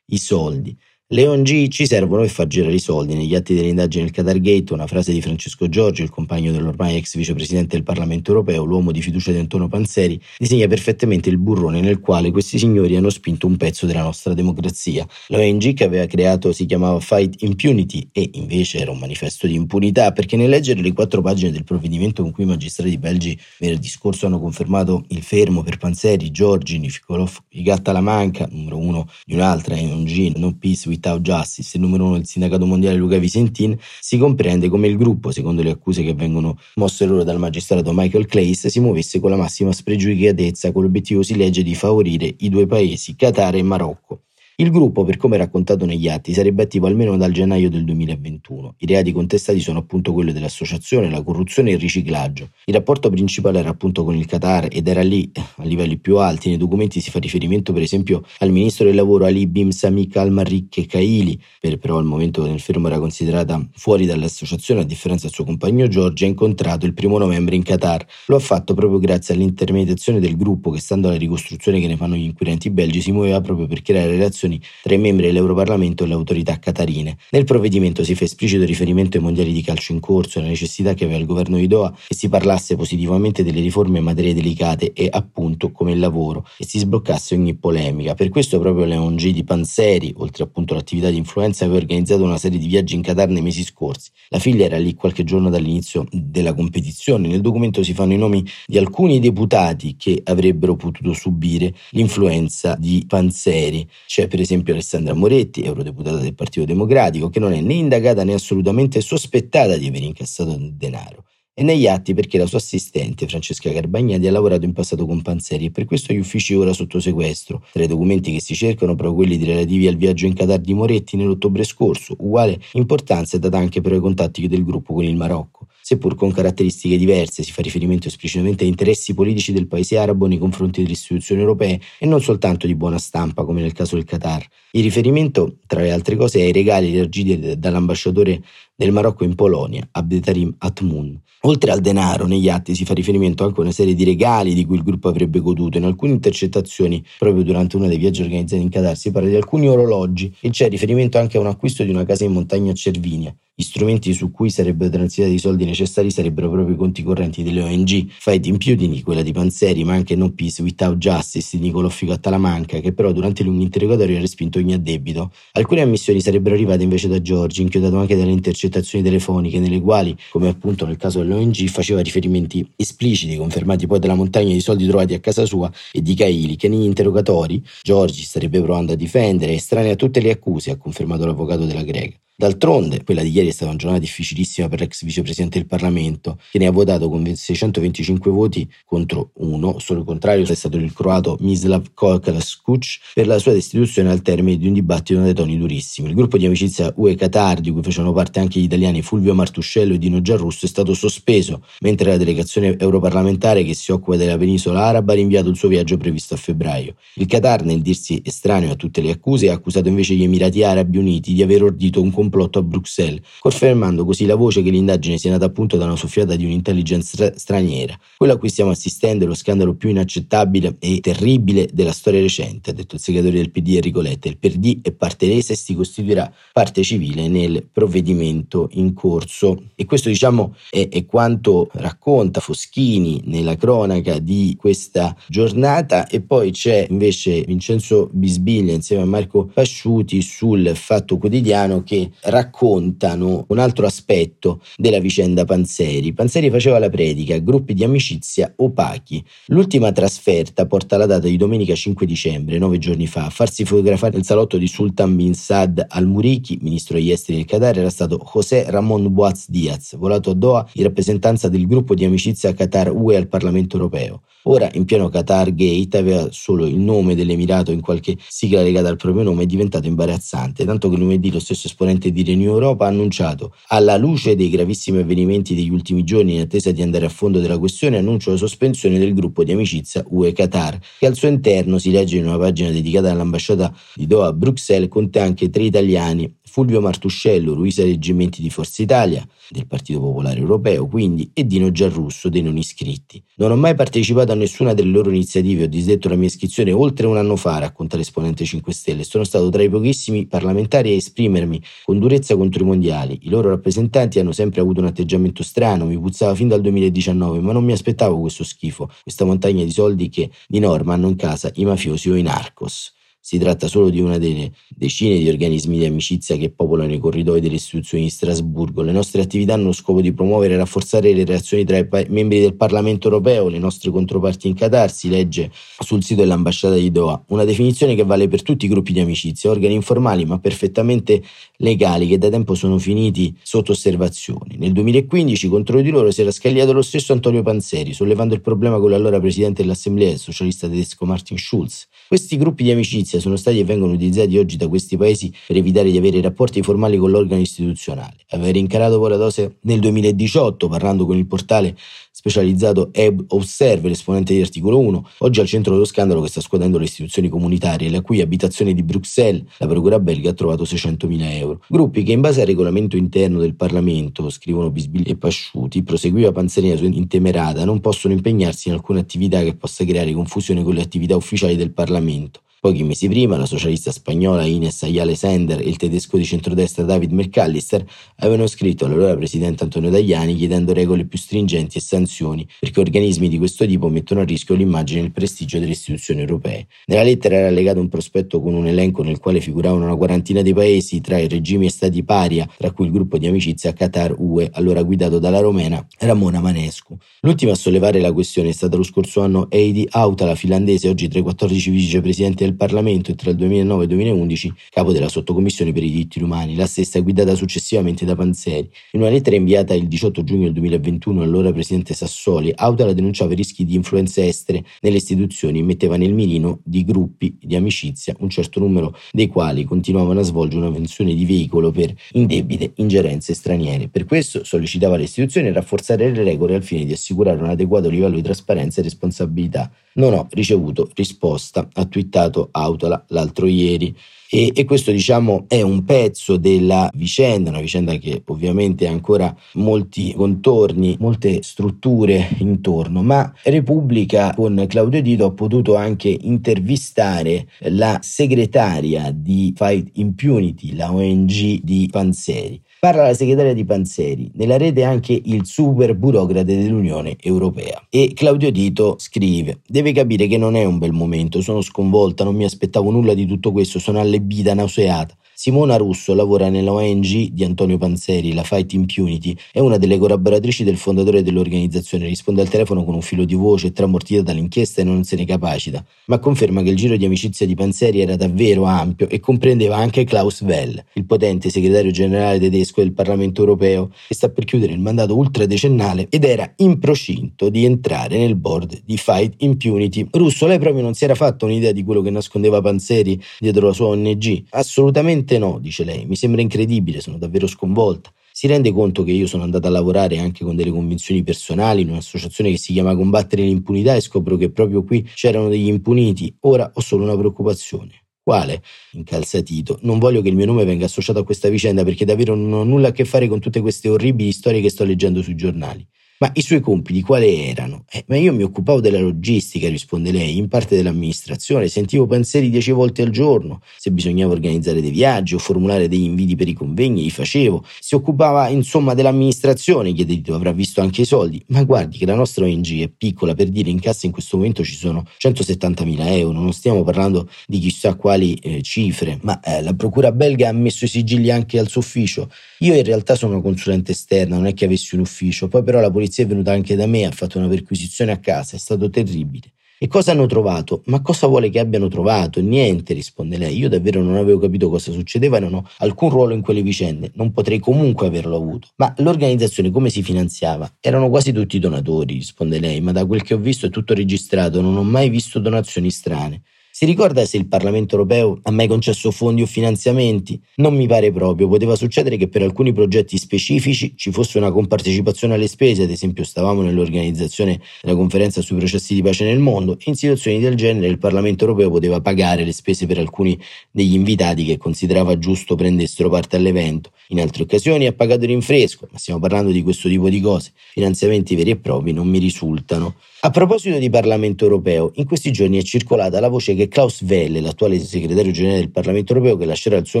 i 0.06 0.18
soldi. 0.18 0.76
Le 1.12 1.26
ONG 1.26 1.68
ci 1.68 1.86
servono 1.86 2.22
per 2.22 2.30
far 2.30 2.46
girare 2.46 2.72
i 2.72 2.78
soldi. 2.78 3.12
Negli 3.12 3.34
atti 3.34 3.52
dell'indagine 3.52 4.04
del 4.04 4.14
Qatar 4.14 4.40
Gate, 4.40 4.72
una 4.72 4.86
frase 4.86 5.12
di 5.12 5.20
Francesco 5.20 5.68
Giorgio, 5.68 6.02
il 6.02 6.08
compagno 6.08 6.52
dell'ormai 6.52 6.96
ex 6.96 7.16
vicepresidente 7.16 7.76
del 7.76 7.82
Parlamento 7.82 8.30
europeo, 8.30 8.64
l'uomo 8.64 8.92
di 8.92 9.02
fiducia 9.02 9.30
di 9.30 9.36
Antonio 9.36 9.68
Panzeri, 9.68 10.18
disegna 10.38 10.66
perfettamente 10.68 11.28
il 11.28 11.36
burrone 11.36 11.82
nel 11.82 12.00
quale 12.00 12.30
questi 12.30 12.56
signori 12.56 12.96
hanno 12.96 13.10
spinto 13.10 13.46
un 13.46 13.58
pezzo 13.58 13.84
della 13.84 14.00
nostra 14.00 14.32
democrazia. 14.32 15.06
La 15.26 15.36
ONG 15.36 15.74
che 15.74 15.84
aveva 15.84 16.06
creato 16.06 16.50
si 16.54 16.64
chiamava 16.64 16.98
Fight 16.98 17.42
Impunity 17.42 18.08
e 18.10 18.30
invece 18.32 18.78
era 18.78 18.90
un 18.90 18.98
manifesto 18.98 19.46
di 19.46 19.52
impunità 19.52 20.12
perché 20.12 20.38
nel 20.38 20.48
leggere 20.48 20.80
le 20.80 20.94
quattro 20.94 21.20
pagine 21.20 21.50
del 21.50 21.64
provvedimento 21.64 22.22
con 22.22 22.32
cui 22.32 22.44
i 22.44 22.46
magistrati 22.46 22.96
belgi 22.96 23.38
venerdì 23.58 23.88
scorso 23.88 24.24
hanno 24.24 24.40
confermato 24.40 25.04
il 25.08 25.20
fermo 25.20 25.62
per 25.62 25.76
Panzeri, 25.76 26.30
Giorgi, 26.30 26.78
Nifikolov, 26.78 27.36
Igatta 27.50 27.92
Lamanca, 27.92 28.48
numero 28.50 28.78
uno 28.78 29.10
di 29.26 29.34
un'altra 29.34 29.74
ONG, 29.74 30.36
No 30.36 30.56
Peace 30.58 30.88
with 30.88 31.00
Without 31.02 31.20
Justice 31.20 31.76
e 31.76 31.80
numero 31.80 32.04
uno 32.04 32.16
del 32.16 32.26
sindacato 32.26 32.64
mondiale 32.64 32.96
Luca 32.96 33.18
Visentin, 33.18 33.76
si 34.00 34.16
comprende 34.18 34.68
come 34.68 34.86
il 34.86 34.96
gruppo, 34.96 35.32
secondo 35.32 35.60
le 35.62 35.70
accuse 35.70 36.04
che 36.04 36.14
vengono 36.14 36.56
mosse 36.76 37.04
loro 37.06 37.24
dal 37.24 37.38
magistrato 37.40 37.92
Michael 37.92 38.26
Clays, 38.26 38.68
si 38.68 38.78
muovesse 38.78 39.18
con 39.18 39.30
la 39.30 39.36
massima 39.36 39.72
spregiudicatezza 39.72 40.70
con 40.70 40.82
l'obiettivo 40.82 41.24
si 41.24 41.36
legge 41.36 41.64
di 41.64 41.74
favorire 41.74 42.32
i 42.38 42.48
due 42.48 42.66
paesi, 42.66 43.16
Qatar 43.16 43.56
e 43.56 43.62
Marocco. 43.62 44.20
Il 44.62 44.70
gruppo, 44.70 45.02
per 45.02 45.16
come 45.16 45.36
raccontato 45.36 45.86
negli 45.86 46.06
atti, 46.06 46.32
sarebbe 46.32 46.62
attivo 46.62 46.86
almeno 46.86 47.16
dal 47.16 47.32
gennaio 47.32 47.68
del 47.68 47.82
2021. 47.84 48.76
I 48.78 48.86
reati 48.86 49.10
contestati 49.10 49.58
sono 49.58 49.80
appunto 49.80 50.12
quelli 50.12 50.32
dell'associazione, 50.32 51.10
la 51.10 51.20
corruzione 51.20 51.70
e 51.70 51.72
il 51.72 51.80
riciclaggio. 51.80 52.50
Il 52.66 52.74
rapporto 52.74 53.10
principale 53.10 53.58
era 53.58 53.70
appunto 53.70 54.04
con 54.04 54.14
il 54.14 54.24
Qatar 54.24 54.68
ed 54.70 54.86
era 54.86 55.02
lì, 55.02 55.28
a 55.34 55.64
livelli 55.64 55.96
più 55.96 56.18
alti. 56.18 56.48
Nei 56.48 56.58
documenti 56.58 57.00
si 57.00 57.10
fa 57.10 57.18
riferimento 57.18 57.72
per 57.72 57.82
esempio 57.82 58.22
al 58.38 58.52
ministro 58.52 58.84
del 58.84 58.94
lavoro 58.94 59.24
Ali 59.24 59.48
Bim 59.48 59.70
Samik 59.70 60.16
al-Marrik 60.16 60.86
Kaili, 60.86 61.42
per 61.58 61.78
però 61.78 61.98
al 61.98 62.04
momento 62.04 62.42
del 62.42 62.60
fermo 62.60 62.86
era 62.86 63.00
considerata 63.00 63.60
fuori 63.74 64.06
dall'associazione, 64.06 64.82
a 64.82 64.84
differenza 64.84 65.24
del 65.24 65.34
suo 65.34 65.42
compagno 65.44 65.88
Giorgio, 65.88 66.24
ha 66.24 66.28
incontrato 66.28 66.86
il 66.86 66.94
primo 66.94 67.18
novembre 67.18 67.56
in 67.56 67.64
Qatar. 67.64 68.06
Lo 68.26 68.36
ha 68.36 68.38
fatto 68.38 68.74
proprio 68.74 69.00
grazie 69.00 69.34
all'intermediazione 69.34 70.20
del 70.20 70.36
gruppo 70.36 70.70
che, 70.70 70.78
stando 70.78 71.08
alla 71.08 71.16
ricostruzione 71.16 71.80
che 71.80 71.88
ne 71.88 71.96
fanno 71.96 72.14
gli 72.14 72.22
inquirenti 72.22 72.70
belgi, 72.70 73.00
si 73.00 73.10
muoveva 73.10 73.40
proprio 73.40 73.66
per 73.66 73.82
creare 73.82 74.12
relazioni 74.12 74.50
relazioni 74.52 74.60
tra 74.82 74.94
i 74.94 74.98
membri 74.98 75.26
dell'Europarlamento 75.26 76.04
e 76.04 76.06
le 76.08 76.14
autorità 76.14 76.58
qatarine. 76.58 77.16
Nel 77.30 77.44
provvedimento 77.44 78.04
si 78.04 78.14
fa 78.14 78.24
esplicito 78.24 78.64
riferimento 78.64 79.16
ai 79.16 79.22
mondiali 79.22 79.52
di 79.52 79.62
calcio 79.62 79.92
in 79.92 80.00
corso 80.00 80.38
e 80.38 80.40
alla 80.42 80.50
necessità 80.50 80.94
che 80.94 81.04
aveva 81.04 81.18
il 81.18 81.26
governo 81.26 81.56
di 81.56 81.66
Doha 81.66 81.94
che 82.08 82.14
si 82.14 82.28
parlasse 82.28 82.76
positivamente 82.76 83.44
delle 83.44 83.60
riforme 83.60 83.98
in 83.98 84.04
materie 84.04 84.34
delicate 84.34 84.92
e 84.92 85.08
appunto 85.10 85.70
come 85.70 85.92
il 85.92 85.98
lavoro 85.98 86.46
e 86.58 86.66
si 86.66 86.78
sbloccasse 86.78 87.34
ogni 87.34 87.54
polemica. 87.54 88.14
Per 88.14 88.28
questo 88.28 88.58
proprio 88.58 88.84
le 88.84 88.96
ONG 88.96 89.28
di 89.28 89.44
Panzeri, 89.44 90.12
oltre 90.18 90.44
appunto 90.44 90.74
all'attività 90.74 91.10
di 91.10 91.16
influenza, 91.16 91.64
aveva 91.64 91.80
organizzato 91.80 92.22
una 92.22 92.38
serie 92.38 92.58
di 92.58 92.66
viaggi 92.66 92.94
in 92.94 93.02
Qatar 93.02 93.28
nei 93.28 93.42
mesi 93.42 93.64
scorsi. 93.64 94.10
La 94.28 94.38
figlia 94.38 94.64
era 94.64 94.78
lì 94.78 94.94
qualche 94.94 95.24
giorno 95.24 95.50
dall'inizio 95.50 96.06
della 96.10 96.54
competizione. 96.54 97.28
Nel 97.28 97.40
documento 97.40 97.82
si 97.82 97.94
fanno 97.94 98.12
i 98.12 98.18
nomi 98.18 98.44
di 98.66 98.78
alcuni 98.78 99.20
deputati 99.20 99.96
che 99.96 100.20
avrebbero 100.24 100.76
potuto 100.76 101.12
subire 101.12 101.74
l'influenza 101.90 102.76
di 102.78 103.04
Panzeri. 103.06 103.86
C'è 104.06 104.26
per 104.32 104.40
esempio 104.40 104.72
Alessandra 104.72 105.12
Moretti, 105.12 105.60
eurodeputata 105.60 106.16
del 106.16 106.34
Partito 106.34 106.64
Democratico, 106.64 107.28
che 107.28 107.38
non 107.38 107.52
è 107.52 107.60
né 107.60 107.74
indagata 107.74 108.24
né 108.24 108.32
assolutamente 108.32 109.02
sospettata 109.02 109.76
di 109.76 109.88
aver 109.88 110.04
incassato 110.04 110.56
denaro 110.58 111.24
e 111.52 111.62
negli 111.62 111.86
atti 111.86 112.14
perché 112.14 112.38
la 112.38 112.46
sua 112.46 112.56
assistente 112.56 113.26
Francesca 113.26 113.68
Garbagnati 113.68 114.26
ha 114.26 114.30
lavorato 114.30 114.64
in 114.64 114.72
passato 114.72 115.04
con 115.04 115.20
Panzeri 115.20 115.66
e 115.66 115.70
per 115.70 115.84
questo 115.84 116.14
gli 116.14 116.18
uffici 116.18 116.54
ora 116.54 116.72
sotto 116.72 116.98
sequestro. 116.98 117.62
Tra 117.72 117.82
i 117.82 117.86
documenti 117.86 118.32
che 118.32 118.40
si 118.40 118.54
cercano 118.54 118.94
proprio 118.94 119.16
quelli 119.16 119.44
relativi 119.44 119.86
al 119.86 119.96
viaggio 119.96 120.24
in 120.24 120.32
Qatar 120.32 120.60
di 120.60 120.72
Moretti 120.72 121.18
nell'ottobre 121.18 121.64
scorso. 121.64 122.16
Uguale 122.18 122.58
importanza 122.72 123.36
è 123.36 123.38
data 123.38 123.58
anche 123.58 123.82
per 123.82 123.92
i 123.92 123.98
contatti 123.98 124.48
del 124.48 124.64
gruppo 124.64 124.94
con 124.94 125.04
il 125.04 125.14
Marocco. 125.14 125.66
Seppur 125.92 126.14
con 126.14 126.32
caratteristiche 126.32 126.96
diverse, 126.96 127.42
si 127.42 127.52
fa 127.52 127.60
riferimento 127.60 128.08
esplicitamente 128.08 128.64
a 128.64 128.66
interessi 128.66 129.12
politici 129.12 129.52
del 129.52 129.66
paese 129.66 129.98
arabo 129.98 130.26
nei 130.26 130.38
confronti 130.38 130.80
delle 130.80 130.94
istituzioni 130.94 131.42
europee 131.42 131.78
e 131.98 132.06
non 132.06 132.22
soltanto 132.22 132.66
di 132.66 132.74
buona 132.74 132.96
stampa 132.96 133.44
come 133.44 133.60
nel 133.60 133.74
caso 133.74 133.96
del 133.96 134.06
Qatar. 134.06 134.42
Il 134.70 134.84
riferimento, 134.84 135.58
tra 135.66 135.82
le 135.82 135.92
altre 135.92 136.16
cose, 136.16 136.38
è 136.38 136.44
ai 136.44 136.52
regali 136.52 136.94
elargiti 136.94 137.58
dall'ambasciatore 137.58 138.40
del 138.82 138.92
Marocco 138.92 139.22
in 139.22 139.36
Polonia, 139.36 139.86
Abdetarim 139.92 140.54
Atmun. 140.58 141.20
Oltre 141.44 141.70
al 141.70 141.80
denaro, 141.80 142.26
negli 142.26 142.48
atti 142.48 142.74
si 142.74 142.84
fa 142.84 142.94
riferimento 142.94 143.44
anche 143.44 143.60
a 143.60 143.62
una 143.62 143.72
serie 143.72 143.94
di 143.94 144.04
regali 144.04 144.54
di 144.54 144.64
cui 144.64 144.76
il 144.76 144.82
gruppo 144.82 145.08
avrebbe 145.08 145.40
goduto. 145.40 145.78
In 145.78 145.84
alcune 145.84 146.12
intercettazioni, 146.12 147.04
proprio 147.18 147.42
durante 147.42 147.76
uno 147.76 147.88
dei 147.88 147.98
viaggi 147.98 148.22
organizzati 148.22 148.62
in 148.62 148.68
Qatar, 148.68 148.96
si 148.96 149.10
parla 149.10 149.28
di 149.28 149.36
alcuni 149.36 149.68
orologi 149.68 150.34
e 150.40 150.50
c'è 150.50 150.68
riferimento 150.68 151.18
anche 151.18 151.36
a 151.36 151.40
un 151.40 151.46
acquisto 151.46 151.82
di 151.82 151.90
una 151.90 152.04
casa 152.04 152.24
in 152.24 152.32
montagna 152.32 152.70
a 152.72 152.74
Cervinia. 152.74 153.34
Gli 153.54 153.64
strumenti 153.64 154.14
su 154.14 154.30
cui 154.30 154.48
sarebbero 154.48 154.90
transitati 154.90 155.34
i 155.34 155.38
soldi 155.38 155.66
necessari 155.66 156.10
sarebbero 156.10 156.48
proprio 156.48 156.74
i 156.74 156.78
conti 156.78 157.02
correnti 157.02 157.42
delle 157.42 157.60
ONG, 157.60 158.06
Fighting 158.08 158.56
Putin, 158.56 159.02
quella 159.02 159.20
di 159.22 159.32
Panzeri, 159.32 159.84
ma 159.84 159.92
anche 159.92 160.16
No 160.16 160.30
Peace 160.30 160.62
Without 160.62 160.96
Justice 160.96 161.58
di 161.58 161.64
Nicolò 161.64 161.90
Figo 161.90 162.14
a 162.14 162.16
Talamanca, 162.16 162.78
che 162.80 162.94
però 162.94 163.12
durante 163.12 163.42
lunghi 163.42 163.64
interrogatori 163.64 164.16
ha 164.16 164.20
respinto 164.20 164.58
ogni 164.58 164.72
addebito. 164.72 165.32
Alcune 165.52 165.82
ammissioni 165.82 166.22
sarebbero 166.22 166.54
arrivate 166.54 166.82
invece 166.82 167.08
da 167.08 167.20
Giorgi, 167.20 167.60
inchiodato 167.60 167.98
anche 167.98 168.16
dalle 168.16 168.30
intercettazioni 168.30 168.70
telefoniche, 168.80 169.58
nelle 169.58 169.80
quali, 169.80 170.16
come 170.30 170.48
appunto 170.48 170.86
nel 170.86 170.96
caso 170.96 171.18
dell'ONG, 171.18 171.66
faceva 171.66 172.00
riferimenti 172.00 172.66
espliciti, 172.76 173.36
confermati 173.36 173.86
poi 173.86 173.98
dalla 173.98 174.14
montagna 174.14 174.52
di 174.52 174.60
soldi 174.60 174.86
trovati 174.86 175.14
a 175.14 175.20
casa 175.20 175.44
sua 175.44 175.70
e 175.92 176.00
di 176.00 176.14
Caili, 176.14 176.56
che 176.56 176.68
negli 176.68 176.84
interrogatori 176.84 177.62
Giorgi 177.82 178.22
starebbe 178.22 178.60
provando 178.62 178.92
a 178.92 178.96
difendere, 178.96 179.52
estranea 179.52 179.92
a 179.92 179.96
tutte 179.96 180.20
le 180.20 180.30
accuse, 180.30 180.70
ha 180.70 180.76
confermato 180.76 181.26
l'avvocato 181.26 181.64
della 181.64 181.82
Greca. 181.82 182.21
D'altronde, 182.34 183.04
quella 183.04 183.22
di 183.22 183.30
ieri 183.30 183.48
è 183.48 183.52
stata 183.52 183.70
una 183.70 183.78
giornata 183.78 184.00
difficilissima 184.00 184.68
per 184.68 184.80
l'ex 184.80 185.04
vicepresidente 185.04 185.58
del 185.58 185.68
Parlamento, 185.68 186.38
che 186.50 186.58
ne 186.58 186.66
ha 186.66 186.70
votato 186.70 187.08
con 187.10 187.24
625 187.34 188.30
voti 188.30 188.68
contro 188.86 189.30
uno, 189.34 189.78
solo 189.78 190.00
il 190.00 190.06
contrario 190.06 190.44
è 190.44 190.54
stato 190.54 190.78
il 190.78 190.92
croato 190.94 191.36
Mislav 191.40 191.88
Kokalskuc 191.92 193.12
per 193.14 193.26
la 193.26 193.38
sua 193.38 193.52
destituzione 193.52 194.10
al 194.10 194.22
termine 194.22 194.56
di 194.56 194.66
un 194.66 194.72
dibattito 194.72 195.20
dai 195.20 195.34
toni 195.34 195.58
durissimi. 195.58 196.08
Il 196.08 196.14
gruppo 196.14 196.38
di 196.38 196.46
amicizia 196.46 196.92
UE 196.96 197.14
Qatar, 197.16 197.60
di 197.60 197.70
cui 197.70 197.82
facevano 197.82 198.12
parte 198.12 198.40
anche 198.40 198.58
gli 198.58 198.64
italiani 198.64 199.02
Fulvio 199.02 199.34
Martuscello 199.34 199.92
e 199.94 199.98
Dino 199.98 200.22
Giarrusso, 200.22 200.64
è 200.64 200.68
stato 200.68 200.94
sospeso, 200.94 201.64
mentre 201.80 202.10
la 202.10 202.16
delegazione 202.16 202.78
europarlamentare 202.78 203.62
che 203.62 203.74
si 203.74 203.92
occupa 203.92 204.16
della 204.16 204.38
penisola 204.38 204.84
araba 204.84 205.12
ha 205.12 205.16
rinviato 205.16 205.50
il 205.50 205.56
suo 205.56 205.68
viaggio 205.68 205.98
previsto 205.98 206.34
a 206.34 206.38
febbraio. 206.38 206.94
Il 207.14 207.26
Qatar, 207.26 207.62
nel 207.64 207.82
dirsi 207.82 208.22
estraneo 208.24 208.72
a 208.72 208.76
tutte 208.76 209.02
le 209.02 209.10
accuse, 209.10 209.50
ha 209.50 209.52
accusato 209.52 209.88
invece 209.88 210.14
gli 210.14 210.22
Emirati 210.22 210.62
Arabi 210.62 210.96
Uniti 210.96 211.34
di 211.34 211.42
aver 211.42 211.62
ordito 211.62 212.00
un 212.00 212.10
complotto 212.22 212.60
a 212.60 212.62
Bruxelles, 212.62 213.20
confermando 213.40 214.04
così 214.04 214.26
la 214.26 214.36
voce 214.36 214.62
che 214.62 214.70
l'indagine 214.70 215.18
sia 215.18 215.30
nata 215.30 215.46
appunto 215.46 215.76
da 215.76 215.84
una 215.84 215.96
soffiata 215.96 216.36
di 216.36 216.44
un'intelligence 216.44 217.10
stra- 217.14 217.32
straniera. 217.36 217.98
Quello 218.16 218.34
a 218.34 218.38
cui 218.38 218.48
stiamo 218.48 218.70
assistendo 218.70 219.24
è 219.24 219.26
lo 219.26 219.34
scandalo 219.34 219.74
più 219.74 219.88
inaccettabile 219.88 220.76
e 220.78 221.00
terribile 221.00 221.68
della 221.72 221.92
storia 221.92 222.20
recente, 222.20 222.70
ha 222.70 222.72
detto 222.72 222.94
il 222.94 223.00
segretario 223.00 223.38
del 223.38 223.50
PD 223.50 223.74
Enrico 223.74 224.00
Letta. 224.00 224.28
Il 224.28 224.38
PD 224.38 224.80
è 224.82 224.92
parte 224.92 225.26
resa 225.26 225.52
e 225.52 225.56
si 225.56 225.74
costituirà 225.74 226.32
parte 226.52 226.82
civile 226.82 227.28
nel 227.28 227.66
provvedimento 227.70 228.68
in 228.72 228.94
corso. 228.94 229.70
E 229.74 229.84
questo 229.84 230.08
diciamo 230.08 230.54
è, 230.70 230.88
è 230.88 231.04
quanto 231.04 231.68
racconta 231.72 232.40
Foschini 232.40 233.22
nella 233.24 233.56
cronaca 233.56 234.18
di 234.18 234.56
questa 234.58 235.16
giornata 235.26 236.06
e 236.06 236.20
poi 236.20 236.52
c'è 236.52 236.86
invece 236.88 237.42
Vincenzo 237.42 238.08
Bisbiglia 238.12 238.72
insieme 238.72 239.02
a 239.02 239.06
Marco 239.06 239.50
Pasciuti 239.52 240.22
sul 240.22 240.72
Fatto 240.74 241.18
Quotidiano 241.18 241.82
che 241.82 242.10
raccontano 242.22 243.44
un 243.48 243.58
altro 243.58 243.86
aspetto 243.86 244.60
della 244.76 244.98
vicenda 244.98 245.44
Panzeri. 245.44 246.12
Panzeri 246.12 246.50
faceva 246.50 246.78
la 246.78 246.88
predica 246.88 247.34
a 247.34 247.38
gruppi 247.38 247.74
di 247.74 247.84
amicizia 247.84 248.52
opachi. 248.56 249.24
L'ultima 249.46 249.92
trasferta 249.92 250.66
porta 250.66 250.96
la 250.96 251.06
data 251.06 251.26
di 251.26 251.36
domenica 251.36 251.74
5 251.74 252.06
dicembre, 252.06 252.58
nove 252.58 252.78
giorni 252.78 253.06
fa. 253.06 253.26
A 253.26 253.30
farsi 253.30 253.64
fotografare 253.64 254.14
nel 254.14 254.24
salotto 254.24 254.58
di 254.58 254.66
Sultan 254.66 255.16
bin 255.16 255.34
Saad 255.34 255.84
al-Muriki, 255.88 256.58
ministro 256.60 256.96
degli 256.96 257.10
esteri 257.10 257.38
del 257.38 257.46
Qatar, 257.46 257.78
era 257.78 257.90
stato 257.90 258.18
José 258.18 258.64
Ramón 258.68 259.12
Boaz 259.12 259.48
Diaz, 259.48 259.96
volato 259.96 260.30
a 260.30 260.34
Doha 260.34 260.68
in 260.74 260.84
rappresentanza 260.84 261.48
del 261.48 261.66
gruppo 261.66 261.94
di 261.94 262.04
amicizia 262.04 262.52
Qatar-UE 262.52 263.16
al 263.16 263.28
Parlamento 263.28 263.76
europeo. 263.76 264.22
Ora, 264.44 264.68
in 264.72 264.84
pieno 264.84 265.08
Qatar 265.08 265.54
Gate, 265.54 265.98
aveva 265.98 266.28
solo 266.32 266.66
il 266.66 266.76
nome 266.76 267.14
dell'Emirato 267.14 267.70
in 267.70 267.80
qualche 267.80 268.16
sigla 268.26 268.62
legata 268.62 268.88
al 268.88 268.96
proprio 268.96 269.22
nome 269.22 269.44
è 269.44 269.46
diventato 269.46 269.86
imbarazzante, 269.86 270.64
tanto 270.64 270.88
che 270.88 270.96
lunedì 270.96 271.30
lo 271.30 271.38
stesso 271.38 271.68
esponente 271.68 272.01
di 272.10 272.22
Renew 272.22 272.52
Europa 272.52 272.86
ha 272.86 272.88
annunciato, 272.88 273.54
alla 273.68 273.96
luce 273.96 274.34
dei 274.34 274.50
gravissimi 274.50 274.98
avvenimenti 274.98 275.54
degli 275.54 275.70
ultimi 275.70 276.04
giorni 276.04 276.34
in 276.34 276.40
attesa 276.40 276.72
di 276.72 276.82
andare 276.82 277.06
a 277.06 277.08
fondo 277.08 277.38
della 277.38 277.58
questione, 277.58 277.98
annuncia 277.98 278.30
la 278.30 278.36
sospensione 278.36 278.98
del 278.98 279.14
gruppo 279.14 279.44
di 279.44 279.52
amicizia 279.52 280.04
UE 280.08 280.32
Qatar, 280.32 280.78
che 280.98 281.06
al 281.06 281.14
suo 281.14 281.28
interno, 281.28 281.78
si 281.78 281.90
legge 281.90 282.16
in 282.16 282.26
una 282.26 282.38
pagina 282.38 282.70
dedicata 282.70 283.10
all'ambasciata 283.10 283.72
di 283.94 284.06
Doha 284.06 284.26
a 284.26 284.32
Bruxelles, 284.32 284.88
conta 284.88 285.22
anche 285.22 285.50
tre 285.50 285.62
italiani, 285.62 286.34
Fulvio 286.52 286.82
Martuscello, 286.82 287.54
Luisa 287.54 287.82
Reggimenti 287.82 288.42
di 288.42 288.50
Forza 288.50 288.82
Italia, 288.82 289.26
del 289.48 289.66
Partito 289.66 290.00
Popolare 290.00 290.38
Europeo, 290.38 290.86
quindi, 290.86 291.30
e 291.32 291.46
Dino 291.46 291.70
Giarrusso, 291.70 292.28
dei 292.28 292.42
non 292.42 292.58
iscritti. 292.58 293.24
Non 293.36 293.52
ho 293.52 293.56
mai 293.56 293.74
partecipato 293.74 294.32
a 294.32 294.34
nessuna 294.34 294.74
delle 294.74 294.90
loro 294.90 295.08
iniziative, 295.08 295.62
ho 295.62 295.66
disdetto 295.66 296.10
la 296.10 296.14
mia 296.14 296.26
iscrizione 296.26 296.70
oltre 296.70 297.06
un 297.06 297.16
anno 297.16 297.36
fa, 297.36 297.56
racconta 297.56 297.96
l'esponente 297.96 298.44
5 298.44 298.70
Stelle. 298.70 299.02
Sono 299.02 299.24
stato 299.24 299.48
tra 299.48 299.62
i 299.62 299.70
pochissimi 299.70 300.26
parlamentari 300.26 300.90
a 300.90 300.96
esprimermi 300.96 301.58
con 301.84 301.98
durezza 301.98 302.36
contro 302.36 302.64
i 302.64 302.66
mondiali. 302.66 303.18
I 303.22 303.30
loro 303.30 303.48
rappresentanti 303.48 304.18
hanno 304.18 304.32
sempre 304.32 304.60
avuto 304.60 304.80
un 304.80 304.88
atteggiamento 304.88 305.42
strano, 305.42 305.86
mi 305.86 305.98
puzzava 305.98 306.34
fin 306.34 306.48
dal 306.48 306.60
2019, 306.60 307.40
ma 307.40 307.52
non 307.52 307.64
mi 307.64 307.72
aspettavo 307.72 308.20
questo 308.20 308.44
schifo, 308.44 308.90
questa 309.02 309.24
montagna 309.24 309.64
di 309.64 309.72
soldi 309.72 310.10
che 310.10 310.30
di 310.46 310.58
norma 310.58 310.92
hanno 310.92 311.08
in 311.08 311.16
casa 311.16 311.50
i 311.54 311.64
mafiosi 311.64 312.10
o 312.10 312.14
i 312.14 312.20
narcos. 312.20 312.92
Si 313.24 313.38
tratta 313.38 313.68
solo 313.68 313.88
di 313.88 314.00
una 314.00 314.18
delle 314.18 314.50
decine 314.68 315.16
di 315.16 315.28
organismi 315.28 315.78
di 315.78 315.84
amicizia 315.84 316.36
che 316.36 316.50
popolano 316.50 316.92
i 316.92 316.98
corridoi 316.98 317.40
delle 317.40 317.54
istituzioni 317.54 318.02
di 318.02 318.10
Strasburgo. 318.10 318.82
Le 318.82 318.90
nostre 318.90 319.22
attività 319.22 319.54
hanno 319.54 319.66
lo 319.66 319.72
scopo 319.72 320.00
di 320.00 320.12
promuovere 320.12 320.54
e 320.54 320.56
rafforzare 320.56 321.12
le 321.12 321.24
relazioni 321.24 321.64
tra 321.64 321.78
i 321.78 321.86
pa- 321.86 322.02
membri 322.08 322.40
del 322.40 322.56
Parlamento 322.56 323.06
europeo, 323.06 323.46
le 323.46 323.60
nostre 323.60 323.92
controparti 323.92 324.48
in 324.48 324.54
Qatar, 324.54 324.90
si 324.90 325.08
legge 325.08 325.52
sul 325.78 326.02
sito 326.02 326.22
dell'ambasciata 326.22 326.74
di 326.74 326.90
Doha. 326.90 327.22
Una 327.28 327.44
definizione 327.44 327.94
che 327.94 328.02
vale 328.02 328.26
per 328.26 328.42
tutti 328.42 328.64
i 328.64 328.68
gruppi 328.68 328.92
di 328.92 328.98
amicizia, 328.98 329.50
organi 329.50 329.74
informali 329.74 330.24
ma 330.24 330.40
perfettamente 330.40 331.22
legali 331.58 332.08
che 332.08 332.18
da 332.18 332.28
tempo 332.28 332.56
sono 332.56 332.76
finiti 332.78 333.32
sotto 333.40 333.70
osservazione. 333.70 334.56
Nel 334.56 334.72
2015 334.72 335.46
contro 335.46 335.80
di 335.80 335.90
loro 335.90 336.10
si 336.10 336.22
era 336.22 336.32
scagliato 336.32 336.72
lo 336.72 336.82
stesso 336.82 337.12
Antonio 337.12 337.42
Panzeri, 337.42 337.92
sollevando 337.92 338.34
il 338.34 338.40
problema 338.40 338.80
con 338.80 338.90
l'allora 338.90 339.20
presidente 339.20 339.62
dell'Assemblea, 339.62 340.10
il 340.10 340.18
socialista 340.18 340.68
tedesco 340.68 341.04
Martin 341.04 341.38
Schulz. 341.38 341.86
Questi 342.08 342.36
gruppi 342.36 342.64
di 342.64 342.72
amicizia 342.72 343.11
sono 343.20 343.36
stati 343.36 343.58
e 343.58 343.64
vengono 343.64 343.92
utilizzati 343.92 344.38
oggi 344.38 344.56
da 344.56 344.68
questi 344.68 344.96
paesi 344.96 345.32
per 345.46 345.56
evitare 345.56 345.90
di 345.90 345.96
avere 345.96 346.20
rapporti 346.20 346.62
formali 346.62 346.96
con 346.96 347.10
l'organo 347.10 347.40
istituzionale. 347.40 348.16
Aver 348.30 348.56
incarato 348.56 348.98
poi 348.98 349.10
la 349.10 349.16
dose 349.16 349.56
nel 349.62 349.80
2018, 349.80 350.68
parlando 350.68 351.06
con 351.06 351.16
il 351.16 351.26
portale 351.26 351.76
specializzato 352.14 352.90
Eb 352.92 353.24
Observer, 353.28 353.90
esponente 353.90 354.32
di 354.34 354.40
articolo 354.42 354.78
1, 354.78 355.08
oggi 355.18 355.40
al 355.40 355.46
centro 355.46 355.72
dello 355.72 355.84
scandalo 355.84 356.20
che 356.20 356.28
sta 356.28 356.40
scuotendo 356.40 356.78
le 356.78 356.84
istituzioni 356.84 357.28
comunitarie, 357.28 357.90
la 357.90 358.00
cui 358.00 358.20
abitazione 358.20 358.74
di 358.74 358.82
Bruxelles, 358.84 359.42
la 359.56 359.66
procura 359.66 359.98
belga, 359.98 360.30
ha 360.30 360.34
trovato 360.34 360.62
600.000 360.62 361.20
euro. 361.32 361.62
Gruppi 361.68 362.04
che 362.04 362.12
in 362.12 362.20
base 362.20 362.42
al 362.42 362.46
regolamento 362.46 362.96
interno 362.96 363.40
del 363.40 363.56
Parlamento, 363.56 364.30
scrivono 364.30 364.70
Bisbigli 364.70 365.10
e 365.10 365.16
Pasciuti, 365.16 365.82
proseguiva 365.82 366.30
Panzerina 366.30 366.76
su 366.76 366.84
intemerata, 366.84 367.64
non 367.64 367.80
possono 367.80 368.14
impegnarsi 368.14 368.68
in 368.68 368.74
alcuna 368.74 369.00
attività 369.00 369.42
che 369.42 369.56
possa 369.56 369.84
creare 369.84 370.12
confusione 370.12 370.62
con 370.62 370.74
le 370.74 370.82
attività 370.82 371.16
ufficiali 371.16 371.56
del 371.56 371.72
Parlamento. 371.72 372.42
Pochi 372.64 372.84
mesi 372.84 373.08
prima 373.08 373.36
la 373.36 373.44
socialista 373.44 373.90
spagnola 373.90 374.44
Ines 374.44 374.84
Ayala 374.84 375.16
Sender 375.16 375.58
e 375.58 375.64
il 375.64 375.76
tedesco 375.76 376.16
di 376.16 376.24
centrodestra 376.24 376.84
David 376.84 377.10
McAllister 377.10 377.84
avevano 378.18 378.46
scritto 378.46 378.84
all'allora 378.84 379.16
presidente 379.16 379.64
Antonio 379.64 379.90
Tajani 379.90 380.36
chiedendo 380.36 380.72
regole 380.72 381.04
più 381.04 381.18
stringenti 381.18 381.78
e 381.78 381.80
sanzioni 381.80 382.46
perché 382.60 382.78
organismi 382.78 383.28
di 383.28 383.38
questo 383.38 383.66
tipo 383.66 383.88
mettono 383.88 384.20
a 384.20 384.24
rischio 384.24 384.54
l'immagine 384.54 385.00
e 385.00 385.02
il 385.06 385.10
prestigio 385.10 385.58
delle 385.58 385.72
istituzioni 385.72 386.20
europee. 386.20 386.68
Nella 386.86 387.02
lettera 387.02 387.34
era 387.34 387.48
allegato 387.48 387.80
un 387.80 387.88
prospetto 387.88 388.40
con 388.40 388.54
un 388.54 388.68
elenco 388.68 389.02
nel 389.02 389.18
quale 389.18 389.40
figuravano 389.40 389.86
una 389.86 389.96
quarantina 389.96 390.40
di 390.40 390.54
paesi 390.54 391.00
tra 391.00 391.18
i 391.18 391.26
regimi 391.26 391.66
e 391.66 391.70
stati 391.70 392.04
paria, 392.04 392.48
tra 392.56 392.70
cui 392.70 392.86
il 392.86 392.92
gruppo 392.92 393.18
di 393.18 393.26
amicizia 393.26 393.72
Qatar-UE, 393.72 394.50
allora 394.52 394.84
guidato 394.84 395.18
dalla 395.18 395.40
romena 395.40 395.84
Ramona 395.98 396.38
Manescu. 396.38 396.96
L'ultima 397.22 397.50
a 397.50 397.56
sollevare 397.56 397.98
la 397.98 398.12
questione 398.12 398.50
è 398.50 398.52
stata 398.52 398.76
lo 398.76 398.84
scorso 398.84 399.20
anno 399.20 399.48
Heidi 399.50 399.84
Hautala, 399.90 400.36
finlandese, 400.36 400.88
oggi 400.88 401.08
tra 401.08 401.18
i 401.18 401.22
14 401.22 401.70
vicepresidenti 401.70 402.44
del 402.44 402.50
del 402.52 402.56
Parlamento 402.56 403.10
e 403.10 403.14
tra 403.14 403.30
il 403.30 403.36
2009 403.36 403.80
e 403.80 403.86
il 403.86 403.88
2011 403.88 404.52
capo 404.70 404.92
della 404.92 405.08
sottocommissione 405.08 405.72
per 405.72 405.82
i 405.82 405.90
diritti 405.90 406.22
umani, 406.22 406.54
la 406.54 406.66
stessa 406.66 407.00
guidata 407.00 407.34
successivamente 407.34 408.04
da 408.04 408.14
Panzeri. 408.14 408.70
In 408.92 409.00
una 409.00 409.10
lettera 409.10 409.36
inviata 409.36 409.74
il 409.74 409.88
18 409.88 410.22
giugno 410.22 410.44
del 410.44 410.52
2021 410.52 411.22
all'ora 411.22 411.52
presidente 411.52 411.94
Sassoli, 411.94 412.52
Autala 412.54 412.92
denunciava 412.92 413.32
i 413.32 413.36
rischi 413.36 413.64
di 413.64 413.74
influenze 413.74 414.26
estere 414.26 414.64
nelle 414.80 414.98
istituzioni 414.98 415.58
e 415.58 415.62
metteva 415.62 415.96
nel 415.96 416.12
mirino 416.12 416.60
di 416.62 416.84
gruppi 416.84 417.36
di 417.40 417.56
amicizia, 417.56 418.14
un 418.20 418.28
certo 418.28 418.60
numero 418.60 418.96
dei 419.10 419.26
quali 419.26 419.64
continuavano 419.64 420.20
a 420.20 420.24
svolgere 420.24 420.66
una 420.66 420.74
funzione 420.74 421.14
di 421.14 421.24
veicolo 421.24 421.70
per 421.70 421.92
indebite 422.12 422.72
ingerenze 422.76 423.34
straniere. 423.34 423.88
Per 423.88 424.04
questo 424.04 424.44
sollecitava 424.44 424.96
le 424.96 425.04
istituzioni 425.04 425.48
a 425.48 425.52
rafforzare 425.52 426.10
le 426.10 426.22
regole 426.22 426.54
al 426.54 426.62
fine 426.62 426.84
di 426.84 426.92
assicurare 426.92 427.40
un 427.40 427.48
adeguato 427.48 427.88
livello 427.88 428.16
di 428.16 428.22
trasparenza 428.22 428.80
e 428.80 428.84
responsabilità. 428.84 429.70
Non 429.94 430.14
ho 430.14 430.26
ricevuto 430.30 430.90
risposta, 430.94 431.68
ha 431.72 431.84
twittato 431.84 432.41
Autola 432.50 433.04
l'altro 433.08 433.46
ieri. 433.46 433.94
E, 434.34 434.50
e, 434.54 434.64
questo 434.64 434.90
diciamo 434.92 435.44
è 435.46 435.60
un 435.60 435.84
pezzo 435.84 436.38
della 436.38 436.88
vicenda, 436.94 437.50
una 437.50 437.60
vicenda 437.60 437.94
che 437.96 438.22
ovviamente 438.24 438.88
ha 438.88 438.90
ancora 438.90 439.36
molti 439.54 440.14
contorni, 440.14 440.96
molte 440.98 441.42
strutture 441.42 442.30
intorno, 442.38 443.02
ma 443.02 443.30
Repubblica 443.42 444.32
con 444.34 444.64
Claudio 444.68 445.02
Dito 445.02 445.26
ha 445.26 445.32
potuto 445.32 445.76
anche 445.76 446.16
intervistare 446.18 447.46
la 447.68 447.98
segretaria 448.00 449.10
di 449.14 449.52
Fight 449.54 449.90
Impunity, 449.98 450.74
la 450.76 450.90
ONG 450.90 451.60
di 451.62 451.86
Panzeri. 451.92 452.58
Parla 452.84 453.04
la 453.04 453.14
segretaria 453.14 453.54
di 453.54 453.64
Panzeri, 453.64 454.28
nella 454.34 454.56
rete 454.56 454.82
anche 454.82 455.12
il 455.12 455.46
super 455.46 455.94
burocrate 455.94 456.56
dell'Unione 456.56 457.14
Europea. 457.20 457.80
E 457.88 458.10
Claudio 458.12 458.50
Dito 458.50 458.96
scrive: 458.98 459.60
Deve 459.64 459.92
capire 459.92 460.26
che 460.26 460.36
non 460.36 460.56
è 460.56 460.64
un 460.64 460.78
bel 460.78 460.90
momento, 460.90 461.40
sono 461.42 461.60
sconvolta, 461.60 462.24
non 462.24 462.34
mi 462.34 462.42
aspettavo 462.42 462.90
nulla 462.90 463.14
di 463.14 463.24
tutto 463.24 463.52
questo, 463.52 463.78
sono 463.78 464.00
allebita, 464.00 464.52
nauseata. 464.52 465.16
Simona 465.42 465.76
Russo 465.76 466.14
lavora 466.14 466.50
nella 466.50 466.70
ONG 466.70 467.30
di 467.30 467.42
Antonio 467.42 467.76
Panzeri, 467.76 468.32
la 468.32 468.44
Fight 468.44 468.74
Impunity, 468.74 469.36
è 469.50 469.58
una 469.58 469.76
delle 469.76 469.98
collaboratrici 469.98 470.62
del 470.62 470.76
fondatore 470.76 471.24
dell'organizzazione, 471.24 472.06
risponde 472.06 472.42
al 472.42 472.48
telefono 472.48 472.84
con 472.84 472.94
un 472.94 473.02
filo 473.02 473.24
di 473.24 473.34
voce, 473.34 473.72
tramortita 473.72 474.22
dall'inchiesta 474.22 474.82
e 474.82 474.84
non 474.84 475.02
se 475.02 475.16
ne 475.16 475.24
capacita, 475.24 475.84
ma 476.06 476.20
conferma 476.20 476.62
che 476.62 476.70
il 476.70 476.76
giro 476.76 476.96
di 476.96 477.04
amicizia 477.06 477.44
di 477.44 477.56
Panzeri 477.56 478.02
era 478.02 478.14
davvero 478.14 478.66
ampio 478.66 479.08
e 479.08 479.18
comprendeva 479.18 479.74
anche 479.74 480.04
Klaus 480.04 480.42
Well, 480.42 480.80
il 480.92 481.06
potente 481.06 481.50
segretario 481.50 481.90
generale 481.90 482.38
tedesco 482.38 482.80
del 482.80 482.92
Parlamento 482.92 483.40
europeo, 483.40 483.90
che 484.06 484.14
sta 484.14 484.28
per 484.28 484.44
chiudere 484.44 484.72
il 484.72 484.78
mandato 484.78 485.16
ultradecennale 485.16 486.06
ed 486.08 486.22
era 486.22 486.52
in 486.58 486.78
procinto 486.78 487.48
di 487.48 487.64
entrare 487.64 488.16
nel 488.16 488.36
board 488.36 488.82
di 488.84 488.96
Fight 488.96 489.34
Impunity. 489.38 490.06
Russo, 490.12 490.46
lei 490.46 490.60
proprio 490.60 490.84
non 490.84 490.94
si 490.94 491.02
era 491.02 491.16
fatto 491.16 491.46
un'idea 491.46 491.72
di 491.72 491.82
quello 491.82 492.00
che 492.00 492.10
nascondeva 492.10 492.60
Panzeri 492.60 493.20
dietro 493.40 493.66
la 493.66 493.72
sua 493.72 493.86
ONG? 493.88 494.44
Assolutamente 494.50 495.30
Assolutamente 495.32 495.38
no, 495.38 495.58
dice 495.58 495.84
lei, 495.84 496.04
mi 496.06 496.16
sembra 496.16 496.40
incredibile, 496.40 497.00
sono 497.00 497.16
davvero 497.16 497.46
sconvolta. 497.46 498.12
Si 498.32 498.46
rende 498.46 498.72
conto 498.72 499.02
che 499.02 499.12
io 499.12 499.26
sono 499.26 499.42
andata 499.42 499.68
a 499.68 499.70
lavorare 499.70 500.18
anche 500.18 500.44
con 500.44 500.56
delle 500.56 500.70
convinzioni 500.70 501.22
personali 501.22 501.82
in 501.82 501.90
un'associazione 501.90 502.50
che 502.50 502.58
si 502.58 502.72
chiama 502.72 502.94
Combattere 502.94 503.42
l'impunità 503.42 503.94
e 503.94 504.00
scopro 504.00 504.36
che 504.36 504.50
proprio 504.50 504.84
qui 504.84 505.02
c'erano 505.14 505.48
degli 505.48 505.68
impuniti. 505.68 506.34
Ora 506.40 506.70
ho 506.72 506.80
solo 506.80 507.04
una 507.04 507.16
preoccupazione. 507.16 508.04
Quale? 508.22 508.62
Incalzatito. 508.92 509.78
Non 509.82 509.98
voglio 509.98 510.22
che 510.22 510.28
il 510.28 510.36
mio 510.36 510.46
nome 510.46 510.64
venga 510.64 510.84
associato 510.84 511.18
a 511.18 511.24
questa 511.24 511.48
vicenda 511.48 511.84
perché 511.84 512.04
davvero 512.04 512.34
non 512.34 512.52
ho 512.52 512.64
nulla 512.64 512.88
a 512.88 512.92
che 512.92 513.04
fare 513.04 513.26
con 513.28 513.40
tutte 513.40 513.60
queste 513.60 513.88
orribili 513.88 514.32
storie 514.32 514.60
che 514.60 514.70
sto 514.70 514.84
leggendo 514.84 515.22
sui 515.22 515.34
giornali. 515.34 515.86
Ma 516.22 516.30
i 516.34 516.42
suoi 516.42 516.60
compiti 516.60 517.00
quali 517.00 517.48
erano? 517.48 517.84
Eh, 517.90 518.04
ma 518.06 518.16
io 518.16 518.32
mi 518.32 518.44
occupavo 518.44 518.80
della 518.80 519.00
logistica, 519.00 519.68
risponde 519.68 520.12
lei, 520.12 520.36
in 520.36 520.46
parte 520.46 520.76
dell'amministrazione, 520.76 521.66
sentivo 521.66 522.06
pensieri 522.06 522.48
dieci 522.48 522.70
volte 522.70 523.02
al 523.02 523.10
giorno, 523.10 523.60
se 523.76 523.90
bisognava 523.90 524.30
organizzare 524.30 524.80
dei 524.80 524.92
viaggi 524.92 525.34
o 525.34 525.38
formulare 525.38 525.88
degli 525.88 526.04
inviti 526.04 526.36
per 526.36 526.46
i 526.46 526.52
convegni, 526.52 527.02
li 527.02 527.10
facevo. 527.10 527.64
Si 527.80 527.96
occupava 527.96 528.46
insomma 528.46 528.94
dell'amministrazione, 528.94 529.92
chiede 529.92 530.14
Dito, 530.14 530.32
avrà 530.36 530.52
visto 530.52 530.80
anche 530.80 531.00
i 531.00 531.04
soldi. 531.04 531.42
Ma 531.48 531.64
guardi 531.64 531.98
che 531.98 532.06
la 532.06 532.14
nostra 532.14 532.44
ONG 532.44 532.82
è 532.82 532.88
piccola, 532.88 533.34
per 533.34 533.48
dire 533.48 533.70
in 533.70 533.80
cassa 533.80 534.06
in 534.06 534.12
questo 534.12 534.36
momento 534.36 534.62
ci 534.62 534.76
sono 534.76 535.04
170.000 535.20 536.06
euro, 536.18 536.38
non 536.38 536.52
stiamo 536.52 536.84
parlando 536.84 537.28
di 537.48 537.58
chissà 537.58 537.96
quali 537.96 538.34
eh, 538.34 538.62
cifre, 538.62 539.18
ma 539.22 539.40
eh, 539.40 539.60
la 539.60 539.74
procura 539.74 540.12
belga 540.12 540.50
ha 540.50 540.52
messo 540.52 540.84
i 540.84 540.88
sigilli 540.88 541.32
anche 541.32 541.58
al 541.58 541.66
suo 541.66 541.80
ufficio. 541.80 542.30
Io 542.60 542.74
in 542.74 542.84
realtà 542.84 543.16
sono 543.16 543.42
consulente 543.42 543.90
esterna, 543.90 544.36
non 544.36 544.46
è 544.46 544.54
che 544.54 544.66
avessi 544.66 544.94
un 544.94 545.00
ufficio, 545.00 545.48
poi 545.48 545.64
però 545.64 545.80
la 545.80 545.90
polizia 545.90 546.10
polizia 546.12 546.24
è 546.24 546.26
venuta 546.26 546.52
anche 546.52 546.76
da 546.76 546.86
me, 546.86 547.06
ha 547.06 547.10
fatto 547.10 547.38
una 547.38 547.48
perquisizione 547.48 548.12
a 548.12 548.18
casa, 548.18 548.56
è 548.56 548.58
stato 548.58 548.90
terribile. 548.90 549.52
E 549.78 549.88
cosa 549.88 550.12
hanno 550.12 550.26
trovato? 550.26 550.82
Ma 550.86 551.02
cosa 551.02 551.26
vuole 551.26 551.50
che 551.50 551.58
abbiano 551.58 551.88
trovato? 551.88 552.40
Niente, 552.40 552.94
risponde 552.94 553.36
lei. 553.36 553.58
Io 553.58 553.68
davvero 553.68 554.00
non 554.00 554.14
avevo 554.14 554.38
capito 554.38 554.68
cosa 554.68 554.92
succedeva 554.92 555.38
e 555.38 555.40
non 555.40 555.54
ho 555.54 555.68
alcun 555.78 556.08
ruolo 556.08 556.34
in 556.34 556.40
quelle 556.40 556.62
vicende. 556.62 557.10
Non 557.14 557.32
potrei 557.32 557.58
comunque 557.58 558.06
averlo 558.06 558.36
avuto. 558.36 558.68
Ma 558.76 558.94
l'organizzazione 558.98 559.72
come 559.72 559.90
si 559.90 560.04
finanziava? 560.04 560.72
Erano 560.78 561.08
quasi 561.08 561.32
tutti 561.32 561.58
donatori, 561.58 562.14
risponde 562.14 562.60
lei, 562.60 562.80
ma 562.80 562.92
da 562.92 563.04
quel 563.04 563.24
che 563.24 563.34
ho 563.34 563.38
visto 563.38 563.66
è 563.66 563.70
tutto 563.70 563.92
registrato, 563.92 564.60
non 564.60 564.76
ho 564.76 564.84
mai 564.84 565.08
visto 565.08 565.40
donazioni 565.40 565.90
strane. 565.90 566.42
Si 566.74 566.86
ricorda 566.86 567.26
se 567.26 567.36
il 567.36 567.48
Parlamento 567.48 567.96
europeo 567.96 568.38
ha 568.44 568.50
mai 568.50 568.66
concesso 568.66 569.10
fondi 569.10 569.42
o 569.42 569.46
finanziamenti? 569.46 570.40
Non 570.54 570.74
mi 570.74 570.86
pare 570.86 571.12
proprio. 571.12 571.46
Poteva 571.46 571.76
succedere 571.76 572.16
che 572.16 572.28
per 572.28 572.40
alcuni 572.40 572.72
progetti 572.72 573.18
specifici 573.18 573.92
ci 573.94 574.10
fosse 574.10 574.38
una 574.38 574.50
compartecipazione 574.50 575.34
alle 575.34 575.48
spese, 575.48 575.82
ad 575.82 575.90
esempio 575.90 576.24
stavamo 576.24 576.62
nell'organizzazione 576.62 577.60
della 577.82 577.94
conferenza 577.94 578.40
sui 578.40 578.56
processi 578.56 578.94
di 578.94 579.02
pace 579.02 579.26
nel 579.26 579.38
mondo 579.38 579.76
in 579.84 579.94
situazioni 579.96 580.40
del 580.40 580.54
genere 580.54 580.86
il 580.86 580.96
Parlamento 580.96 581.44
europeo 581.44 581.68
poteva 581.68 582.00
pagare 582.00 582.42
le 582.42 582.52
spese 582.52 582.86
per 582.86 582.96
alcuni 582.96 583.38
degli 583.70 583.92
invitati 583.92 584.42
che 584.42 584.56
considerava 584.56 585.18
giusto 585.18 585.54
prendessero 585.54 586.08
parte 586.08 586.36
all'evento. 586.36 586.92
In 587.08 587.20
altre 587.20 587.42
occasioni 587.42 587.86
ha 587.86 587.92
pagato 587.92 588.24
rinfresco, 588.24 588.88
ma 588.90 588.96
stiamo 588.96 589.20
parlando 589.20 589.50
di 589.50 589.62
questo 589.62 589.90
tipo 589.90 590.08
di 590.08 590.22
cose. 590.22 590.52
Finanziamenti 590.72 591.34
veri 591.34 591.50
e 591.50 591.56
propri 591.56 591.92
non 591.92 592.08
mi 592.08 592.18
risultano. 592.18 592.94
A 593.24 593.30
proposito 593.30 593.78
di 593.78 593.88
Parlamento 593.88 594.44
europeo, 594.44 594.90
in 594.94 595.04
questi 595.04 595.30
giorni 595.30 595.58
è 595.58 595.62
circolata 595.62 596.18
la 596.18 596.28
voce 596.28 596.54
che 596.56 596.61
Klaus 596.68 597.02
Welle, 597.02 597.40
l'attuale 597.40 597.78
segretario 597.78 598.32
generale 598.32 598.60
del 598.60 598.70
Parlamento 598.70 599.12
europeo 599.12 599.36
che 599.36 599.44
lascerà 599.44 599.76
il 599.76 599.86
suo 599.86 600.00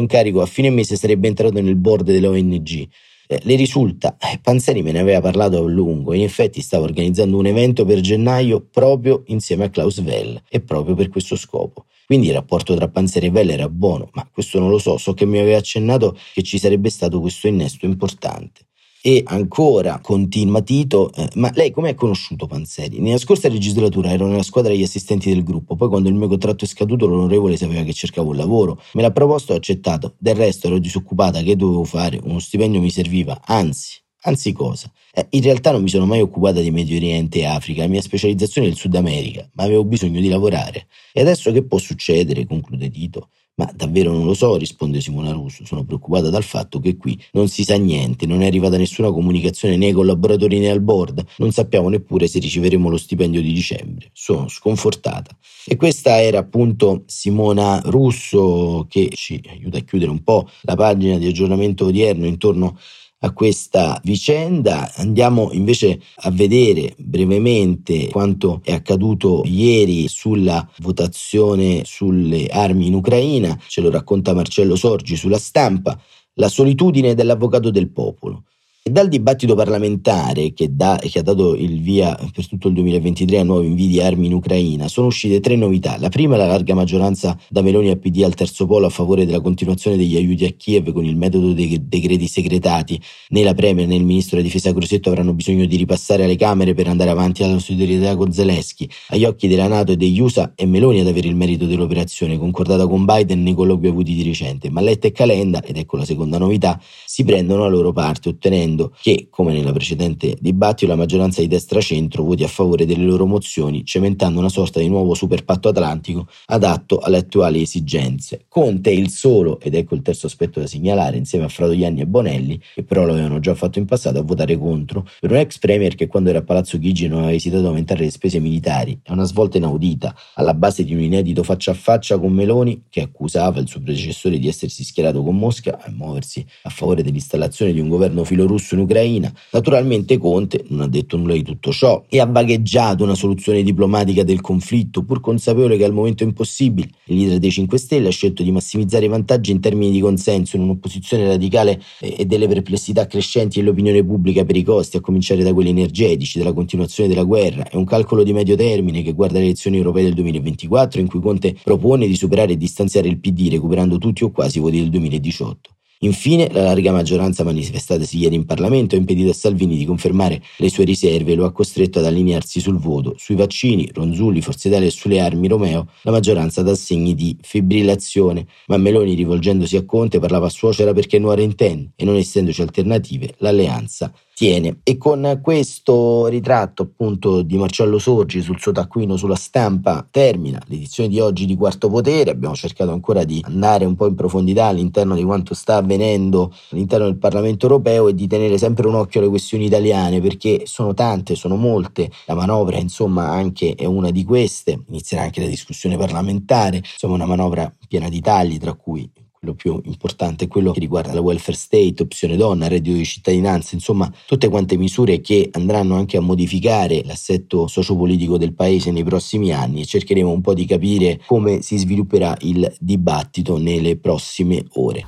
incarico, 0.00 0.40
a 0.40 0.46
fine 0.46 0.70
mese 0.70 0.96
sarebbe 0.96 1.28
entrato 1.28 1.60
nel 1.60 1.76
board 1.76 2.04
dell'ONG. 2.04 2.88
Eh, 3.28 3.40
le 3.42 3.54
risulta, 3.54 4.16
eh, 4.18 4.38
Panzeri 4.42 4.82
me 4.82 4.92
ne 4.92 4.98
aveva 4.98 5.20
parlato 5.20 5.64
a 5.64 5.68
lungo, 5.68 6.12
in 6.12 6.22
effetti 6.22 6.60
stava 6.60 6.84
organizzando 6.84 7.36
un 7.36 7.46
evento 7.46 7.84
per 7.84 8.00
gennaio 8.00 8.60
proprio 8.60 9.22
insieme 9.26 9.64
a 9.64 9.70
Klaus 9.70 9.98
Welle 9.98 10.42
e 10.48 10.60
proprio 10.60 10.94
per 10.94 11.08
questo 11.08 11.36
scopo. 11.36 11.86
Quindi 12.04 12.26
il 12.26 12.34
rapporto 12.34 12.74
tra 12.74 12.88
Panzeri 12.88 13.26
e 13.26 13.30
Welle 13.30 13.54
era 13.54 13.68
buono, 13.68 14.10
ma 14.12 14.28
questo 14.30 14.58
non 14.58 14.68
lo 14.68 14.78
so, 14.78 14.98
so 14.98 15.14
che 15.14 15.24
mi 15.24 15.38
aveva 15.38 15.56
accennato 15.56 16.16
che 16.34 16.42
ci 16.42 16.58
sarebbe 16.58 16.90
stato 16.90 17.20
questo 17.20 17.46
innesto 17.46 17.86
importante. 17.86 18.66
E 19.04 19.24
ancora, 19.26 19.98
continua 20.00 20.62
Tito, 20.62 21.12
eh, 21.14 21.28
ma 21.34 21.50
lei 21.54 21.72
come 21.72 21.88
ha 21.88 21.94
conosciuto 21.96 22.46
Panzeri? 22.46 23.00
Nella 23.00 23.18
scorsa 23.18 23.48
legislatura 23.48 24.12
ero 24.12 24.28
nella 24.28 24.44
squadra 24.44 24.70
degli 24.70 24.84
assistenti 24.84 25.28
del 25.28 25.42
gruppo, 25.42 25.74
poi 25.74 25.88
quando 25.88 26.08
il 26.08 26.14
mio 26.14 26.28
contratto 26.28 26.64
è 26.64 26.68
scaduto 26.68 27.06
l'onorevole 27.06 27.56
sapeva 27.56 27.82
che 27.82 27.92
cercavo 27.92 28.30
un 28.30 28.36
lavoro, 28.36 28.80
me 28.92 29.02
l'ha 29.02 29.10
proposto 29.10 29.50
e 29.50 29.54
ho 29.56 29.58
accettato, 29.58 30.14
del 30.18 30.36
resto 30.36 30.68
ero 30.68 30.78
disoccupata, 30.78 31.42
che 31.42 31.56
dovevo 31.56 31.82
fare? 31.82 32.20
Uno 32.22 32.38
stipendio 32.38 32.80
mi 32.80 32.90
serviva, 32.90 33.40
anzi, 33.44 34.00
Anzi 34.24 34.52
cosa? 34.52 34.88
Eh, 35.12 35.26
in 35.30 35.42
realtà 35.42 35.72
non 35.72 35.82
mi 35.82 35.88
sono 35.88 36.06
mai 36.06 36.20
occupata 36.20 36.60
di 36.60 36.70
Medio 36.70 36.96
Oriente 36.96 37.40
e 37.40 37.44
Africa, 37.44 37.82
la 37.82 37.88
mia 37.88 38.00
specializzazione 38.00 38.68
è 38.68 38.70
il 38.70 38.76
Sud 38.76 38.94
America, 38.94 39.50
ma 39.54 39.64
avevo 39.64 39.84
bisogno 39.84 40.20
di 40.20 40.28
lavorare. 40.28 40.86
E 41.12 41.22
adesso 41.22 41.50
che 41.50 41.64
può 41.64 41.78
succedere? 41.78 42.46
conclude 42.46 42.88
Tito. 42.88 43.30
Ma 43.54 43.70
davvero 43.74 44.12
non 44.12 44.24
lo 44.24 44.32
so, 44.32 44.56
risponde 44.56 45.00
Simona 45.02 45.30
Russo. 45.30 45.66
Sono 45.66 45.84
preoccupata 45.84 46.30
dal 46.30 46.42
fatto 46.42 46.80
che 46.80 46.96
qui 46.96 47.20
non 47.32 47.48
si 47.48 47.64
sa 47.64 47.76
niente, 47.76 48.24
non 48.24 48.40
è 48.40 48.46
arrivata 48.46 48.78
nessuna 48.78 49.10
comunicazione 49.10 49.76
né 49.76 49.86
ai 49.86 49.92
collaboratori 49.92 50.58
né 50.58 50.70
al 50.70 50.80
board, 50.80 51.22
non 51.36 51.52
sappiamo 51.52 51.90
neppure 51.90 52.26
se 52.28 52.38
riceveremo 52.38 52.88
lo 52.88 52.96
stipendio 52.96 53.42
di 53.42 53.52
dicembre. 53.52 54.08
Sono 54.12 54.48
sconfortata. 54.48 55.36
E 55.66 55.76
questa 55.76 56.20
era 56.20 56.38
appunto 56.38 57.02
Simona 57.06 57.80
Russo 57.84 58.86
che 58.88 59.10
ci 59.12 59.40
aiuta 59.48 59.78
a 59.78 59.82
chiudere 59.82 60.10
un 60.10 60.22
po' 60.22 60.48
la 60.62 60.74
pagina 60.74 61.18
di 61.18 61.26
aggiornamento 61.26 61.86
odierno 61.86 62.26
intorno 62.26 62.78
a 63.24 63.32
questa 63.32 64.00
vicenda. 64.04 64.92
Andiamo 64.96 65.50
invece 65.52 66.00
a 66.16 66.30
vedere 66.30 66.94
brevemente 66.98 68.08
quanto 68.08 68.60
è 68.62 68.72
accaduto 68.72 69.42
ieri 69.44 70.08
sulla 70.08 70.66
votazione 70.78 71.82
sulle 71.84 72.46
armi 72.46 72.86
in 72.86 72.94
Ucraina, 72.94 73.58
ce 73.66 73.80
lo 73.80 73.90
racconta 73.90 74.34
Marcello 74.34 74.76
Sorgi 74.76 75.16
sulla 75.16 75.38
stampa, 75.38 75.98
la 76.34 76.48
solitudine 76.48 77.14
dell'avvocato 77.14 77.70
del 77.70 77.90
popolo. 77.90 78.44
E 78.84 78.90
dal 78.90 79.06
dibattito 79.06 79.54
parlamentare 79.54 80.52
che, 80.52 80.74
da, 80.74 80.98
che, 81.00 81.20
ha 81.20 81.22
dato 81.22 81.54
il 81.54 81.80
via 81.80 82.18
per 82.34 82.48
tutto 82.48 82.66
il 82.66 82.74
2023 82.74 83.38
a 83.38 83.44
nuovi 83.44 83.68
invii 83.68 83.86
di 83.86 84.00
armi 84.00 84.26
in 84.26 84.32
Ucraina 84.32 84.88
sono 84.88 85.06
uscite 85.06 85.38
tre 85.38 85.54
novità. 85.54 85.96
La 86.00 86.08
prima 86.08 86.34
è 86.34 86.38
la 86.38 86.48
larga 86.48 86.74
maggioranza 86.74 87.38
da 87.48 87.62
Meloni 87.62 87.90
a 87.90 87.96
PD 87.96 88.24
al 88.24 88.34
terzo 88.34 88.66
polo 88.66 88.86
a 88.86 88.88
favore 88.88 89.24
della 89.24 89.40
continuazione 89.40 89.96
degli 89.96 90.16
aiuti 90.16 90.46
a 90.46 90.50
Kiev 90.50 90.90
con 90.90 91.04
il 91.04 91.14
metodo 91.14 91.52
dei 91.52 91.80
decreti 91.86 92.26
segretati. 92.26 93.00
Né 93.28 93.44
la 93.44 93.54
Premier 93.54 93.86
né 93.86 93.94
il 93.94 94.02
ministro 94.02 94.34
della 94.34 94.48
difesa 94.48 94.74
Crosetto 94.74 95.10
avranno 95.10 95.32
bisogno 95.32 95.64
di 95.66 95.76
ripassare 95.76 96.24
alle 96.24 96.34
Camere 96.34 96.74
per 96.74 96.88
andare 96.88 97.10
avanti 97.10 97.44
alla 97.44 97.60
solidarietà 97.60 98.16
con 98.16 98.32
Zelensky. 98.32 98.88
Agli 99.10 99.24
occhi 99.24 99.46
della 99.46 99.68
Nato 99.68 99.92
e 99.92 99.96
degli 99.96 100.18
USA 100.18 100.54
è 100.56 100.64
Meloni 100.64 100.98
ad 100.98 101.06
avere 101.06 101.28
il 101.28 101.36
merito 101.36 101.66
dell'operazione, 101.66 102.36
concordata 102.36 102.88
con 102.88 103.04
Biden 103.04 103.44
nei 103.44 103.54
colloqui 103.54 103.86
avuti 103.86 104.12
di 104.12 104.24
recente. 104.24 104.70
Ma 104.70 104.80
Letta 104.80 105.06
e 105.06 105.12
Calenda, 105.12 105.62
ed 105.62 105.76
ecco 105.76 105.96
la 105.96 106.04
seconda 106.04 106.36
novità, 106.36 106.80
si 107.06 107.22
prendono 107.22 107.62
la 107.62 107.68
loro 107.68 107.92
parte 107.92 108.28
ottenendo 108.28 108.70
chiedendo 108.72 108.94
che, 109.00 109.28
come 109.30 109.52
nella 109.52 109.72
precedente 109.72 110.36
dibattito, 110.40 110.90
la 110.90 110.96
maggioranza 110.96 111.40
di 111.40 111.48
destra-centro 111.48 112.22
voti 112.22 112.42
a 112.44 112.48
favore 112.48 112.86
delle 112.86 113.04
loro 113.04 113.26
mozioni, 113.26 113.84
cementando 113.84 114.38
una 114.38 114.48
sorta 114.48 114.80
di 114.80 114.88
nuovo 114.88 115.14
superpatto 115.14 115.68
atlantico 115.68 116.28
adatto 116.46 116.98
alle 116.98 117.18
attuali 117.18 117.62
esigenze. 117.62 118.44
Conte 118.48 118.90
è 118.90 118.94
il 118.94 119.10
solo, 119.10 119.60
ed 119.60 119.74
ecco 119.74 119.94
il 119.94 120.02
terzo 120.02 120.26
aspetto 120.26 120.60
da 120.60 120.66
segnalare, 120.66 121.16
insieme 121.16 121.44
a 121.44 121.48
Fratoianni 121.48 122.00
e 122.00 122.06
Bonelli, 122.06 122.60
che 122.74 122.82
però 122.82 123.04
lo 123.04 123.12
avevano 123.12 123.38
già 123.40 123.54
fatto 123.54 123.78
in 123.78 123.84
passato, 123.84 124.18
a 124.18 124.22
votare 124.22 124.56
contro, 124.56 125.06
per 125.20 125.30
un 125.30 125.36
ex 125.36 125.58
premier 125.58 125.94
che 125.94 126.06
quando 126.06 126.30
era 126.30 126.40
a 126.40 126.42
Palazzo 126.42 126.78
Chigi 126.78 127.08
non 127.08 127.18
aveva 127.18 127.34
esitato 127.34 127.62
ad 127.62 127.68
aumentare 127.68 128.04
le 128.04 128.10
spese 128.10 128.38
militari. 128.40 128.98
È 129.02 129.12
una 129.12 129.24
svolta 129.24 129.58
inaudita, 129.58 130.14
alla 130.34 130.54
base 130.54 130.84
di 130.84 130.94
un 130.94 131.00
inedito 131.00 131.42
faccia 131.42 131.72
a 131.72 131.74
faccia 131.74 132.18
con 132.18 132.32
Meloni, 132.32 132.84
che 132.88 133.02
accusava 133.02 133.60
il 133.60 133.68
suo 133.68 133.80
predecessore 133.80 134.38
di 134.38 134.48
essersi 134.48 134.84
schierato 134.84 135.22
con 135.22 135.36
Mosca 135.36 135.82
e 135.84 135.90
muoversi 135.90 136.44
a 136.62 136.70
favore 136.70 137.02
dell'installazione 137.02 137.72
di 137.72 137.80
un 137.80 137.88
governo 137.88 138.24
filorusso 138.24 138.61
russo 138.62 138.74
in 138.74 138.80
Ucraina. 138.80 139.32
Naturalmente 139.50 140.16
Conte 140.16 140.64
non 140.68 140.82
ha 140.82 140.88
detto 140.88 141.16
nulla 141.16 141.34
di 141.34 141.42
tutto 141.42 141.72
ciò 141.72 142.04
e 142.08 142.20
ha 142.20 142.26
vagheggiato 142.26 143.02
una 143.02 143.14
soluzione 143.14 143.62
diplomatica 143.62 144.22
del 144.22 144.40
conflitto, 144.40 145.02
pur 145.02 145.20
consapevole 145.20 145.76
che 145.76 145.84
al 145.84 145.92
momento 145.92 146.22
è 146.22 146.26
impossibile. 146.26 146.88
Il 147.06 147.16
leader 147.16 147.38
dei 147.38 147.50
5 147.50 147.76
Stelle 147.76 148.08
ha 148.08 148.12
scelto 148.12 148.42
di 148.42 148.52
massimizzare 148.52 149.04
i 149.04 149.08
vantaggi 149.08 149.50
in 149.50 149.60
termini 149.60 149.90
di 149.90 150.00
consenso 150.00 150.56
in 150.56 150.62
un'opposizione 150.62 151.26
radicale 151.26 151.82
e 151.98 152.24
delle 152.24 152.46
perplessità 152.46 153.06
crescenti 153.06 153.58
dell'opinione 153.58 154.04
pubblica 154.04 154.44
per 154.44 154.56
i 154.56 154.62
costi, 154.62 154.96
a 154.96 155.00
cominciare 155.00 155.42
da 155.42 155.52
quelli 155.52 155.70
energetici, 155.70 156.38
della 156.38 156.52
continuazione 156.52 157.08
della 157.08 157.24
guerra. 157.24 157.68
È 157.68 157.76
un 157.76 157.84
calcolo 157.84 158.22
di 158.22 158.32
medio 158.32 158.54
termine 158.54 159.02
che 159.02 159.12
guarda 159.12 159.38
le 159.38 159.46
elezioni 159.46 159.76
europee 159.76 160.04
del 160.04 160.14
2024 160.14 161.00
in 161.00 161.08
cui 161.08 161.20
Conte 161.20 161.56
propone 161.62 162.06
di 162.06 162.14
superare 162.14 162.52
e 162.52 162.56
distanziare 162.56 163.08
il 163.08 163.18
PD 163.18 163.48
recuperando 163.50 163.98
tutti 163.98 164.22
o 164.24 164.30
quasi 164.30 164.58
i 164.58 164.60
voti 164.60 164.78
del 164.78 164.90
2018. 164.90 165.70
Infine, 166.04 166.50
la 166.50 166.64
larga 166.64 166.90
maggioranza 166.90 167.44
manifestatasi 167.44 168.18
ieri 168.18 168.34
in 168.34 168.44
Parlamento 168.44 168.96
ha 168.96 168.98
impedito 168.98 169.30
a 169.30 169.34
Salvini 169.34 169.76
di 169.76 169.84
confermare 169.84 170.42
le 170.56 170.68
sue 170.68 170.82
riserve 170.84 171.30
e 171.30 171.34
lo 171.36 171.44
ha 171.44 171.52
costretto 171.52 172.00
ad 172.00 172.06
allinearsi 172.06 172.58
sul 172.58 172.76
voto. 172.76 173.14
Sui 173.18 173.36
vaccini, 173.36 173.88
Ronzulli, 173.92 174.40
Forza 174.40 174.66
Italia 174.66 174.88
e 174.88 174.90
sulle 174.90 175.20
armi 175.20 175.46
Romeo, 175.46 175.86
la 176.02 176.10
maggioranza 176.10 176.62
dà 176.62 176.74
segni 176.74 177.14
di 177.14 177.36
fibrillazione, 177.40 178.46
ma 178.66 178.78
Meloni, 178.78 179.14
rivolgendosi 179.14 179.76
a 179.76 179.84
Conte, 179.84 180.18
parlava 180.18 180.46
a 180.46 180.50
suocera 180.50 180.92
perché 180.92 181.20
non 181.20 181.30
era 181.32 181.42
intende 181.42 181.92
e 181.94 182.04
non 182.04 182.16
essendoci 182.16 182.62
alternative, 182.62 183.34
l'alleanza 183.38 184.12
tiene. 184.42 184.80
E 184.82 184.98
con 184.98 185.38
questo 185.40 186.26
ritratto 186.26 186.82
appunto 186.82 187.42
di 187.42 187.56
Marcello 187.56 188.00
Sorgi 188.00 188.42
sul 188.42 188.58
suo 188.58 188.72
taccuino 188.72 189.16
sulla 189.16 189.36
stampa 189.36 190.04
termina 190.10 190.60
l'edizione 190.66 191.08
di 191.08 191.20
oggi 191.20 191.46
di 191.46 191.54
Quarto 191.54 191.88
Potere. 191.88 192.32
Abbiamo 192.32 192.56
cercato 192.56 192.90
ancora 192.90 193.22
di 193.22 193.40
andare 193.44 193.84
un 193.84 193.94
po' 193.94 194.08
in 194.08 194.16
profondità 194.16 194.66
all'interno 194.66 195.14
di 195.14 195.22
quanto 195.22 195.54
sta 195.54 195.76
avvenendo 195.76 196.52
all'interno 196.70 197.04
del 197.04 197.18
Parlamento 197.18 197.66
europeo 197.66 198.08
e 198.08 198.16
di 198.16 198.26
tenere 198.26 198.58
sempre 198.58 198.88
un 198.88 198.96
occhio 198.96 199.20
alle 199.20 199.28
questioni 199.28 199.66
italiane 199.66 200.20
perché 200.20 200.62
sono 200.64 200.92
tante, 200.92 201.36
sono 201.36 201.54
molte. 201.54 202.10
La 202.26 202.34
manovra 202.34 202.78
insomma 202.78 203.28
anche 203.28 203.76
è 203.76 203.84
una 203.84 204.10
di 204.10 204.24
queste. 204.24 204.82
Inizierà 204.88 205.22
anche 205.22 205.40
la 205.40 205.46
discussione 205.46 205.96
parlamentare, 205.96 206.78
insomma 206.78 207.14
una 207.14 207.26
manovra 207.26 207.72
piena 207.86 208.08
di 208.08 208.20
tagli 208.20 208.58
tra 208.58 208.72
cui 208.72 209.08
quello 209.42 209.54
più 209.56 209.80
importante 209.90 210.46
quello 210.46 210.70
che 210.70 210.78
riguarda 210.78 211.12
la 211.12 211.20
welfare 211.20 211.56
state, 211.56 211.96
opzione 212.02 212.36
donna, 212.36 212.68
reddito 212.68 212.96
di 212.96 213.04
cittadinanza, 213.04 213.74
insomma 213.74 214.08
tutte 214.24 214.48
quante 214.48 214.76
misure 214.76 215.20
che 215.20 215.48
andranno 215.50 215.96
anche 215.96 216.16
a 216.16 216.20
modificare 216.20 217.02
l'assetto 217.04 217.66
sociopolitico 217.66 218.38
del 218.38 218.54
paese 218.54 218.92
nei 218.92 219.02
prossimi 219.02 219.52
anni 219.52 219.80
e 219.80 219.84
cercheremo 219.84 220.30
un 220.30 220.40
po' 220.40 220.54
di 220.54 220.64
capire 220.64 221.20
come 221.26 221.60
si 221.60 221.76
svilupperà 221.76 222.36
il 222.42 222.72
dibattito 222.78 223.58
nelle 223.58 223.96
prossime 223.96 224.64
ore. 224.74 225.04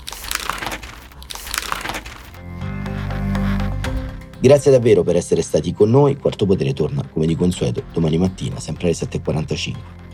Grazie 4.41 4.73
davvero 4.73 5.05
per 5.05 5.15
essere 5.15 5.43
stati 5.43 5.73
con 5.73 5.91
noi, 5.91 6.17
Quarto 6.17 6.45
Potere 6.45 6.73
torna 6.73 7.07
come 7.07 7.27
di 7.27 7.37
consueto 7.37 7.85
domani 7.93 8.19
mattina, 8.19 8.59
sempre 8.59 8.87
alle 8.87 8.97
7.45. 8.97 10.14